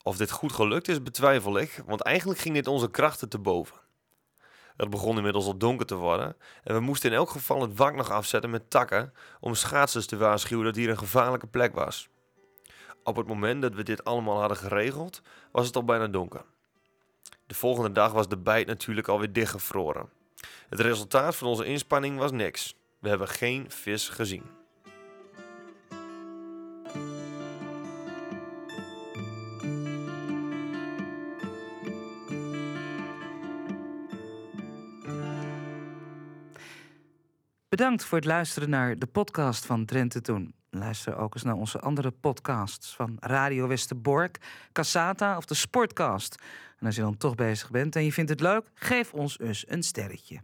[0.03, 3.77] Of dit goed gelukt is, betwijfel ik, want eigenlijk ging dit onze krachten te boven.
[4.77, 7.95] Het begon inmiddels al donker te worden en we moesten in elk geval het wak
[7.95, 12.09] nog afzetten met takken om schaatsers te waarschuwen dat hier een gevaarlijke plek was.
[13.03, 15.21] Op het moment dat we dit allemaal hadden geregeld,
[15.51, 16.45] was het al bijna donker.
[17.45, 20.09] De volgende dag was de bijt natuurlijk alweer dichtgevroren.
[20.69, 22.75] Het resultaat van onze inspanning was niks.
[22.99, 24.43] We hebben geen vis gezien.
[37.69, 40.60] Bedankt voor het luisteren naar de podcast van Drenthe Toen.
[40.73, 44.37] Luister ook eens naar onze andere podcasts van Radio Westerbork,
[44.71, 46.35] Cassata of de Sportcast.
[46.79, 49.65] En als je dan toch bezig bent en je vindt het leuk, geef ons eens
[49.67, 50.41] een sterretje.